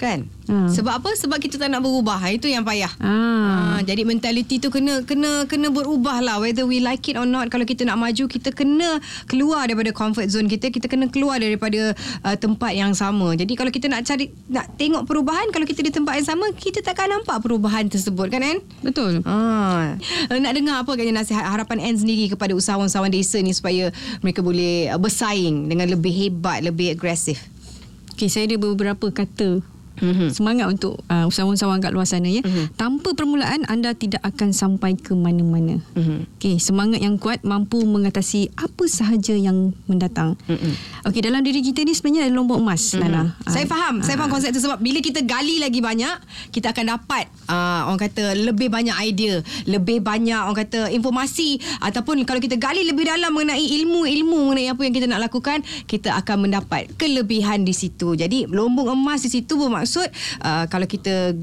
Kan? 0.00 0.24
Ha. 0.48 0.66
sebab 0.72 0.98
apa? 0.98 1.12
Sebab 1.12 1.38
kita 1.38 1.60
tak 1.60 1.68
nak 1.68 1.84
berubah. 1.84 2.16
Itu 2.32 2.48
yang 2.48 2.64
payah. 2.64 2.90
Ha. 2.98 3.12
Ha, 3.12 3.78
jadi 3.84 4.02
mentaliti 4.08 4.56
tu 4.56 4.72
kena 4.72 5.04
kena 5.04 5.44
kena 5.44 5.68
berubah 5.70 6.18
lah 6.24 6.40
whether 6.40 6.64
we 6.64 6.80
like 6.80 7.04
it 7.06 7.20
or 7.20 7.28
not. 7.28 7.52
Kalau 7.52 7.68
kita 7.68 7.84
nak 7.84 8.00
maju 8.00 8.24
kita 8.26 8.50
kena 8.50 8.98
keluar 9.28 9.68
daripada 9.68 9.92
comfort 9.92 10.26
zone 10.32 10.48
kita. 10.48 10.72
Kita 10.72 10.88
kena 10.88 11.12
keluar 11.12 11.38
daripada 11.38 11.92
uh, 12.24 12.36
tempat 12.40 12.72
yang 12.72 12.96
sama. 12.96 13.36
Jadi 13.36 13.52
kalau 13.54 13.68
kita 13.68 13.86
nak 13.92 14.08
cari 14.08 14.32
nak 14.48 14.72
tengok 14.80 15.04
perubahan 15.04 15.52
kalau 15.52 15.68
kita 15.68 15.84
di 15.84 15.92
tempat 15.92 16.18
yang 16.18 16.26
sama 16.26 16.50
kita 16.56 16.80
takkan 16.80 17.12
nampak 17.12 17.38
perubahan 17.44 17.86
tersebut. 17.86 18.32
Kan 18.32 18.42
Ann 18.42 18.58
betul. 18.80 19.20
Ha. 19.22 20.00
nak 20.34 20.52
dengar 20.56 20.82
apa 20.82 20.92
kan 20.96 21.04
nasihat 21.12 21.44
harapan 21.44 21.78
Ann 21.84 22.00
sendiri 22.00 22.32
kepada 22.32 22.56
usahawan-usahawan 22.56 23.12
desa 23.12 23.38
ni 23.38 23.52
supaya 23.52 23.92
mereka 24.24 24.40
boleh 24.40 24.88
uh, 24.88 24.98
bersaing 24.98 25.68
dengan 25.68 25.92
lebih 25.92 26.10
hebat 26.10 26.64
lebih 26.64 26.96
agresif? 26.96 27.44
Okay, 28.20 28.28
saya 28.28 28.44
ada 28.52 28.60
beberapa 28.60 29.08
kata 29.08 29.64
mm-hmm. 30.00 30.28
semangat 30.34 30.66
untuk 30.66 30.98
uh, 31.06 31.28
usahawan-usahawan 31.30 31.78
kat 31.78 31.92
luar 31.94 32.08
sana 32.08 32.26
ya. 32.26 32.42
Mm-hmm. 32.42 32.74
Tanpa 32.74 33.14
permulaan 33.14 33.64
anda 33.70 33.94
tidak 33.94 34.20
akan 34.26 34.50
sampai 34.50 34.98
ke 34.98 35.14
mana-mana. 35.14 35.78
Mm-hmm. 35.94 36.40
Okey, 36.40 36.56
semangat 36.58 37.00
yang 37.00 37.16
kuat 37.20 37.44
mampu 37.46 37.80
mengatasi 37.84 38.50
apa 38.58 38.84
sahaja 38.90 39.32
yang 39.36 39.72
mendatang. 39.86 40.34
Mm-hmm. 40.50 41.06
Okey, 41.08 41.20
dalam 41.24 41.40
diri 41.46 41.60
kita 41.64 41.86
ni 41.86 41.94
sebenarnya 41.94 42.28
ada 42.28 42.34
lombok 42.34 42.58
emas 42.58 42.92
mm-hmm. 42.92 43.00
Nana. 43.06 43.22
Saya 43.46 43.64
uh, 43.64 43.70
faham, 43.70 43.94
uh, 44.00 44.04
saya 44.04 44.16
faham 44.18 44.30
konsep 44.32 44.50
tu 44.50 44.60
sebab 44.60 44.80
bila 44.82 44.98
kita 45.00 45.22
gali 45.22 45.62
lagi 45.62 45.80
banyak, 45.80 46.16
kita 46.50 46.74
akan 46.74 46.98
dapat 46.98 47.30
uh, 47.46 47.88
orang 47.88 48.00
kata 48.00 48.34
lebih 48.34 48.68
banyak 48.68 48.96
idea, 49.06 49.40
lebih 49.68 50.02
banyak 50.02 50.40
orang 50.40 50.58
kata 50.66 50.90
informasi 50.90 51.60
ataupun 51.80 52.24
kalau 52.26 52.42
kita 52.42 52.58
gali 52.58 52.84
lebih 52.84 53.06
dalam 53.08 53.32
mengenai 53.32 53.62
ilmu-ilmu 53.80 54.50
mengenai 54.50 54.59
apa 54.72 54.80
yang 54.86 54.94
kita 54.96 55.06
nak 55.10 55.28
lakukan, 55.28 55.60
kita 55.84 56.14
akan 56.18 56.48
mendapat 56.48 56.88
kelebihan 56.96 57.66
di 57.66 57.74
situ. 57.76 58.16
Jadi, 58.16 58.48
lombok 58.48 58.94
emas 58.94 59.22
di 59.26 59.30
situ 59.30 59.58
bermaksud 59.58 59.80
maksud 59.90 60.08
uh, 60.46 60.64
kalau 60.70 60.86
kita 60.86 61.34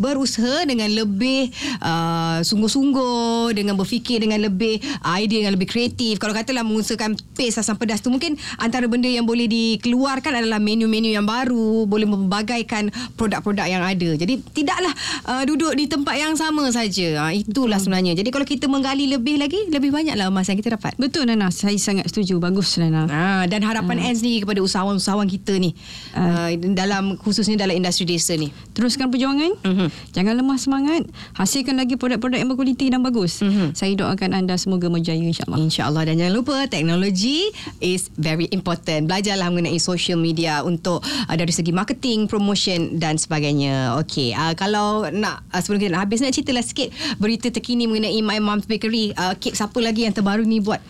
berusaha 0.00 0.64
dengan 0.64 0.88
lebih 0.88 1.52
uh, 1.84 2.40
sungguh-sungguh 2.40 3.52
dengan 3.52 3.76
berfikir 3.76 4.24
dengan 4.24 4.40
lebih 4.40 4.80
uh, 5.04 5.20
idea 5.20 5.44
yang 5.44 5.52
lebih 5.52 5.68
kreatif. 5.68 6.16
Kalau 6.16 6.32
katalah 6.32 6.64
mengusahakan 6.64 7.20
paste 7.36 7.60
asam 7.60 7.76
pedas 7.76 8.00
tu 8.00 8.08
mungkin 8.08 8.40
antara 8.56 8.88
benda 8.88 9.06
yang 9.06 9.28
boleh 9.28 9.44
dikeluarkan 9.44 10.40
adalah 10.40 10.56
menu-menu 10.56 11.12
yang 11.12 11.28
baru 11.28 11.84
boleh 11.84 12.08
membagaikan 12.08 12.88
produk-produk 13.20 13.68
yang 13.68 13.84
ada. 13.84 14.16
Jadi 14.16 14.40
tidaklah 14.56 14.92
uh, 15.28 15.44
duduk 15.44 15.76
di 15.76 15.84
tempat 15.84 16.16
yang 16.16 16.32
sama 16.32 16.64
saja. 16.72 17.28
Uh, 17.28 17.32
itulah 17.36 17.76
hmm. 17.76 17.84
sebenarnya. 17.84 18.12
Jadi 18.16 18.28
kalau 18.32 18.46
kita 18.48 18.64
menggali 18.72 19.04
lebih 19.04 19.36
lagi 19.36 19.68
lebih 19.68 19.92
banyaklah 19.92 20.32
emas 20.32 20.48
yang 20.48 20.56
kita 20.56 20.80
dapat. 20.80 20.96
Betul 20.96 21.28
Nana. 21.28 21.52
Saya 21.52 21.76
sangat 21.76 22.08
setuju. 22.08 22.40
Bagus 22.40 22.80
Nana. 22.80 23.04
Uh, 23.04 23.44
dan 23.50 23.60
harapan 23.60 24.00
uh. 24.00 24.08
Ants 24.08 24.24
ni 24.24 24.40
kepada 24.40 24.64
usahawan-usahawan 24.64 25.28
kita 25.28 25.60
ni. 25.60 25.76
Uh. 26.16 26.48
Uh, 26.48 26.72
dalam 26.72 27.18
khususnya 27.20 27.60
dalam 27.60 27.76
industri 27.76 28.06
desa 28.08 28.32
ni. 28.38 28.48
Teruskan 28.72 29.10
perjuangan? 29.10 29.52
Uh-huh. 29.60 29.89
Jangan 30.12 30.36
lemah 30.38 30.58
semangat. 30.58 31.02
Hasilkan 31.36 31.78
lagi 31.78 31.94
produk-produk 31.96 32.38
yang 32.40 32.50
berkualiti 32.50 32.90
dan 32.90 33.00
bagus. 33.00 33.40
Uh-huh. 33.40 33.72
saya 33.72 33.94
doakan 33.94 34.36
anda 34.36 34.54
semoga 34.56 34.90
berjaya 34.90 35.20
insyaAllah. 35.20 35.58
insyaAllah. 35.60 36.02
Dan 36.08 36.20
jangan 36.20 36.34
lupa 36.34 36.56
teknologi 36.66 37.50
is 37.78 38.08
very 38.18 38.50
important. 38.50 39.06
Belajarlah 39.06 39.48
mengenai 39.50 39.78
social 39.80 40.18
media 40.18 40.62
untuk 40.66 41.02
uh, 41.04 41.36
dari 41.36 41.50
segi 41.50 41.70
marketing 41.70 42.26
promotion 42.26 42.98
dan 42.98 43.16
sebagainya. 43.16 43.96
Okay, 44.04 44.32
uh, 44.34 44.52
kalau 44.58 45.08
nak 45.10 45.42
uh, 45.54 45.60
sebelum 45.60 45.82
kita 45.82 45.90
nak 45.94 46.08
habis 46.08 46.22
nak 46.22 46.32
ceritalah 46.34 46.64
sikit 46.64 46.88
berita 47.16 47.48
terkini 47.50 47.86
mengenai 47.86 48.20
My 48.20 48.38
Mom's 48.42 48.66
Bakery. 48.66 49.12
Uh, 49.14 49.34
kek 49.36 49.56
siapa 49.56 49.76
lagi 49.80 50.06
yang 50.06 50.14
terbaru 50.14 50.44
ni 50.44 50.60
buat 50.60 50.80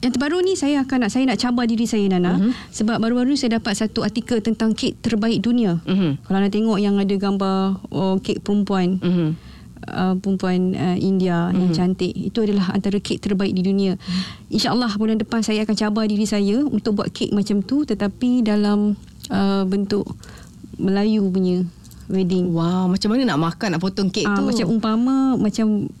yang 0.00 0.12
terbaru 0.16 0.40
ni 0.40 0.56
saya 0.56 0.80
akan 0.80 1.06
nak 1.06 1.10
saya 1.12 1.28
nak 1.28 1.36
cabar 1.36 1.68
diri 1.68 1.84
saya 1.84 2.08
Nana 2.08 2.40
uh-huh. 2.40 2.52
sebab 2.72 2.96
baru-baru 3.04 3.36
saya 3.36 3.60
dapat 3.60 3.76
satu 3.76 4.00
artikel 4.00 4.40
tentang 4.40 4.72
kek 4.72 4.96
terbaik 5.04 5.44
dunia. 5.44 5.76
Uh-huh. 5.84 6.16
Kalau 6.24 6.38
nak 6.40 6.52
tengok 6.52 6.78
yang 6.80 6.96
ada 6.96 7.14
gambar 7.20 7.84
oh, 7.92 8.16
kek 8.24 8.40
perempuan 8.40 8.96
uh-huh. 8.96 9.30
uh, 9.92 10.14
perempuan 10.16 10.72
uh, 10.72 10.96
India 10.96 11.52
uh-huh. 11.52 11.60
yang 11.60 11.70
cantik 11.76 12.16
itu 12.16 12.38
adalah 12.40 12.72
antara 12.72 12.96
kek 12.96 13.20
terbaik 13.20 13.52
di 13.52 13.60
dunia. 13.60 14.00
Uh-huh. 14.00 14.56
Insya-Allah 14.56 14.88
bulan 14.96 15.20
depan 15.20 15.44
saya 15.44 15.68
akan 15.68 15.76
cabar 15.76 16.08
diri 16.08 16.24
saya 16.24 16.64
untuk 16.64 17.04
buat 17.04 17.12
kek 17.12 17.36
macam 17.36 17.60
tu 17.60 17.84
tetapi 17.84 18.40
dalam 18.40 18.96
uh, 19.28 19.62
bentuk 19.68 20.08
Melayu 20.80 21.28
punya 21.28 21.60
wedding. 22.08 22.56
Wow, 22.56 22.88
macam 22.88 23.12
mana 23.12 23.36
nak 23.36 23.38
makan 23.52 23.76
nak 23.76 23.80
potong 23.84 24.08
kek 24.08 24.24
uh, 24.24 24.32
tu? 24.32 24.48
Macam 24.48 24.66
umpama 24.66 25.36
macam 25.36 25.92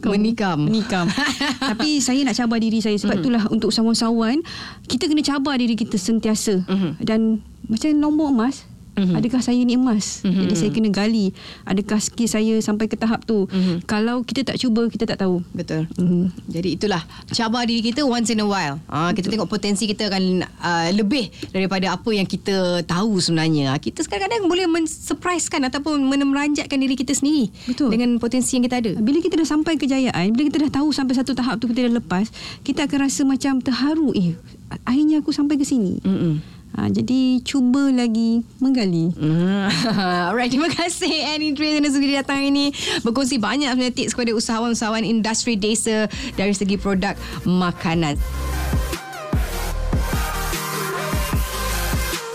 menikam. 0.00 0.58
Menikam. 0.64 1.06
Tapi 1.74 2.00
saya 2.00 2.24
nak 2.24 2.38
cabar 2.38 2.58
diri 2.62 2.80
saya. 2.80 2.96
Sebab 2.96 3.18
mm-hmm. 3.18 3.24
itulah 3.26 3.44
untuk 3.52 3.70
sawan-sawan 3.74 4.40
kita 4.88 5.10
kena 5.10 5.20
cabar 5.20 5.60
diri 5.60 5.76
kita 5.76 6.00
sentiasa. 6.00 6.64
Mm-hmm. 6.64 6.92
dan 7.04 7.42
macam 7.68 7.88
nombor 7.96 8.28
emas 8.32 8.64
Mm-hmm. 8.92 9.18
Adakah 9.18 9.40
saya 9.40 9.60
ni 9.64 9.74
emas? 9.74 10.20
Mm-hmm. 10.20 10.42
Jadi 10.44 10.54
saya 10.54 10.70
kena 10.70 10.90
gali. 10.92 11.26
Adakah 11.64 11.98
skill 11.98 12.28
saya 12.28 12.54
sampai 12.60 12.86
ke 12.92 12.96
tahap 13.00 13.24
tu? 13.24 13.48
Mm-hmm. 13.48 13.88
Kalau 13.88 14.20
kita 14.20 14.44
tak 14.44 14.60
cuba, 14.60 14.84
kita 14.92 15.08
tak 15.08 15.24
tahu. 15.24 15.40
Betul. 15.56 15.88
Mm-hmm. 15.96 16.24
Jadi 16.52 16.68
itulah 16.76 17.02
cabar 17.32 17.64
diri 17.64 17.80
kita 17.80 18.04
once 18.04 18.28
in 18.28 18.44
a 18.44 18.46
while. 18.46 18.76
Ha, 18.92 19.16
kita 19.16 19.32
tengok 19.32 19.48
potensi 19.48 19.88
kita 19.88 20.12
akan 20.12 20.44
uh, 20.44 20.88
lebih 20.92 21.32
daripada 21.50 21.96
apa 21.96 22.10
yang 22.12 22.28
kita 22.28 22.84
tahu 22.84 23.16
sebenarnya. 23.16 23.72
Kita 23.80 24.04
kadang-kadang 24.04 24.44
boleh 24.44 24.66
men-surprisekan 24.68 25.64
ataupun 25.72 25.96
meneranjatkan 26.04 26.76
diri 26.76 26.92
kita 26.92 27.16
sendiri 27.16 27.48
Betul. 27.64 27.96
dengan 27.96 28.20
potensi 28.20 28.60
yang 28.60 28.64
kita 28.68 28.84
ada. 28.84 28.92
Bila 29.00 29.24
kita 29.24 29.40
dah 29.40 29.48
sampai 29.48 29.80
kejayaan, 29.80 30.36
bila 30.36 30.52
kita 30.52 30.68
dah 30.68 30.72
tahu 30.82 30.92
sampai 30.92 31.16
satu 31.16 31.32
tahap 31.32 31.56
tu 31.56 31.66
kita 31.72 31.88
dah 31.88 31.96
lepas, 31.96 32.28
kita 32.60 32.84
akan 32.84 33.08
rasa 33.08 33.24
macam 33.24 33.56
terharu. 33.64 34.12
Eh, 34.12 34.36
akhirnya 34.84 35.24
aku 35.24 35.32
sampai 35.32 35.56
ke 35.56 35.64
sini. 35.64 35.96
Mm-hmm. 36.04 36.61
Ha, 36.72 36.88
jadi 36.88 37.44
cuba 37.44 37.92
lagi 37.92 38.40
menggali. 38.56 39.12
Hmm. 39.12 39.68
Alright, 40.32 40.48
terima 40.48 40.72
kasih 40.72 41.12
Annie 41.36 41.52
Dre 41.52 41.76
yang 41.76 41.84
sudah 41.84 42.24
datang 42.24 42.48
ini 42.48 42.72
berkongsi 43.04 43.36
banyak 43.36 43.68
sebenarnya 43.68 43.92
tips 43.92 44.16
kepada 44.16 44.32
usahawan-usahawan 44.32 45.04
industri 45.04 45.60
desa 45.60 46.08
dari 46.32 46.56
segi 46.56 46.80
produk 46.80 47.12
makanan. 47.44 48.16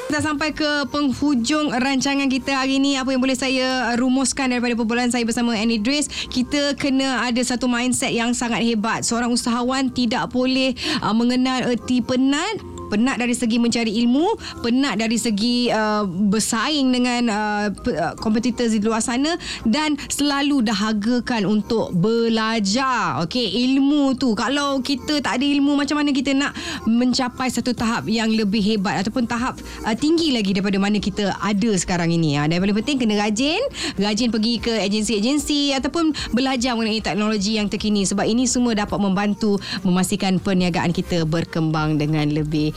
Kita 0.08 0.34
sampai 0.34 0.50
ke 0.50 0.90
penghujung 0.90 1.70
rancangan 1.78 2.26
kita 2.26 2.64
hari 2.64 2.82
ini. 2.82 2.98
Apa 2.98 3.14
yang 3.14 3.22
boleh 3.22 3.38
saya 3.38 3.94
rumuskan 4.02 4.50
daripada 4.50 4.74
perbualan 4.74 5.14
saya 5.14 5.22
bersama 5.22 5.54
Annie 5.54 5.78
Dres, 5.78 6.10
kita 6.30 6.74
kena 6.74 7.22
ada 7.22 7.38
satu 7.46 7.70
mindset 7.70 8.14
yang 8.18 8.34
sangat 8.34 8.66
hebat. 8.66 9.06
Seorang 9.06 9.30
usahawan 9.30 9.94
tidak 9.94 10.34
boleh 10.34 10.74
uh, 11.06 11.14
mengenal 11.14 11.70
erti 11.70 12.02
penat 12.02 12.77
penat 12.88 13.20
dari 13.20 13.36
segi 13.36 13.58
mencari 13.60 13.92
ilmu 14.04 14.28
penat 14.64 15.00
dari 15.00 15.18
segi 15.20 15.70
uh, 15.70 16.08
bersaing 16.08 16.90
dengan 16.92 17.22
uh, 17.30 17.68
uh, 17.72 18.14
kompetitor 18.20 18.68
di 18.68 18.80
luar 18.82 19.04
sana 19.04 19.36
dan 19.68 20.00
selalu 20.08 20.64
dahagakan 20.66 21.46
untuk 21.48 21.94
belajar. 21.94 23.22
Okey 23.28 23.68
ilmu 23.68 24.16
tu. 24.16 24.34
Kalau 24.34 24.80
kita 24.82 25.20
tak 25.20 25.42
ada 25.42 25.46
ilmu 25.46 25.78
macam 25.78 26.00
mana 26.00 26.16
kita 26.16 26.32
nak 26.34 26.56
mencapai 26.88 27.52
satu 27.52 27.76
tahap 27.76 28.08
yang 28.08 28.32
lebih 28.32 28.64
hebat 28.64 29.04
ataupun 29.06 29.28
tahap 29.28 29.60
uh, 29.84 29.96
tinggi 29.96 30.32
lagi 30.34 30.56
daripada 30.56 30.80
mana 30.80 30.98
kita 30.98 31.36
ada 31.38 31.72
sekarang 31.76 32.12
ini? 32.14 32.40
Ha. 32.40 32.48
dan 32.48 32.62
paling 32.62 32.78
penting 32.84 32.98
kena 33.02 33.16
rajin. 33.20 33.60
Rajin 33.98 34.30
pergi 34.30 34.60
ke 34.62 34.74
agensi-agensi 34.84 35.74
ataupun 35.76 36.14
belajar 36.32 36.78
mengenai 36.78 37.02
teknologi 37.02 37.58
yang 37.58 37.68
terkini 37.68 38.06
sebab 38.06 38.24
ini 38.28 38.46
semua 38.46 38.78
dapat 38.78 39.00
membantu 39.02 39.58
memastikan 39.82 40.38
perniagaan 40.38 40.94
kita 40.94 41.26
berkembang 41.26 41.98
dengan 41.98 42.30
lebih 42.30 42.77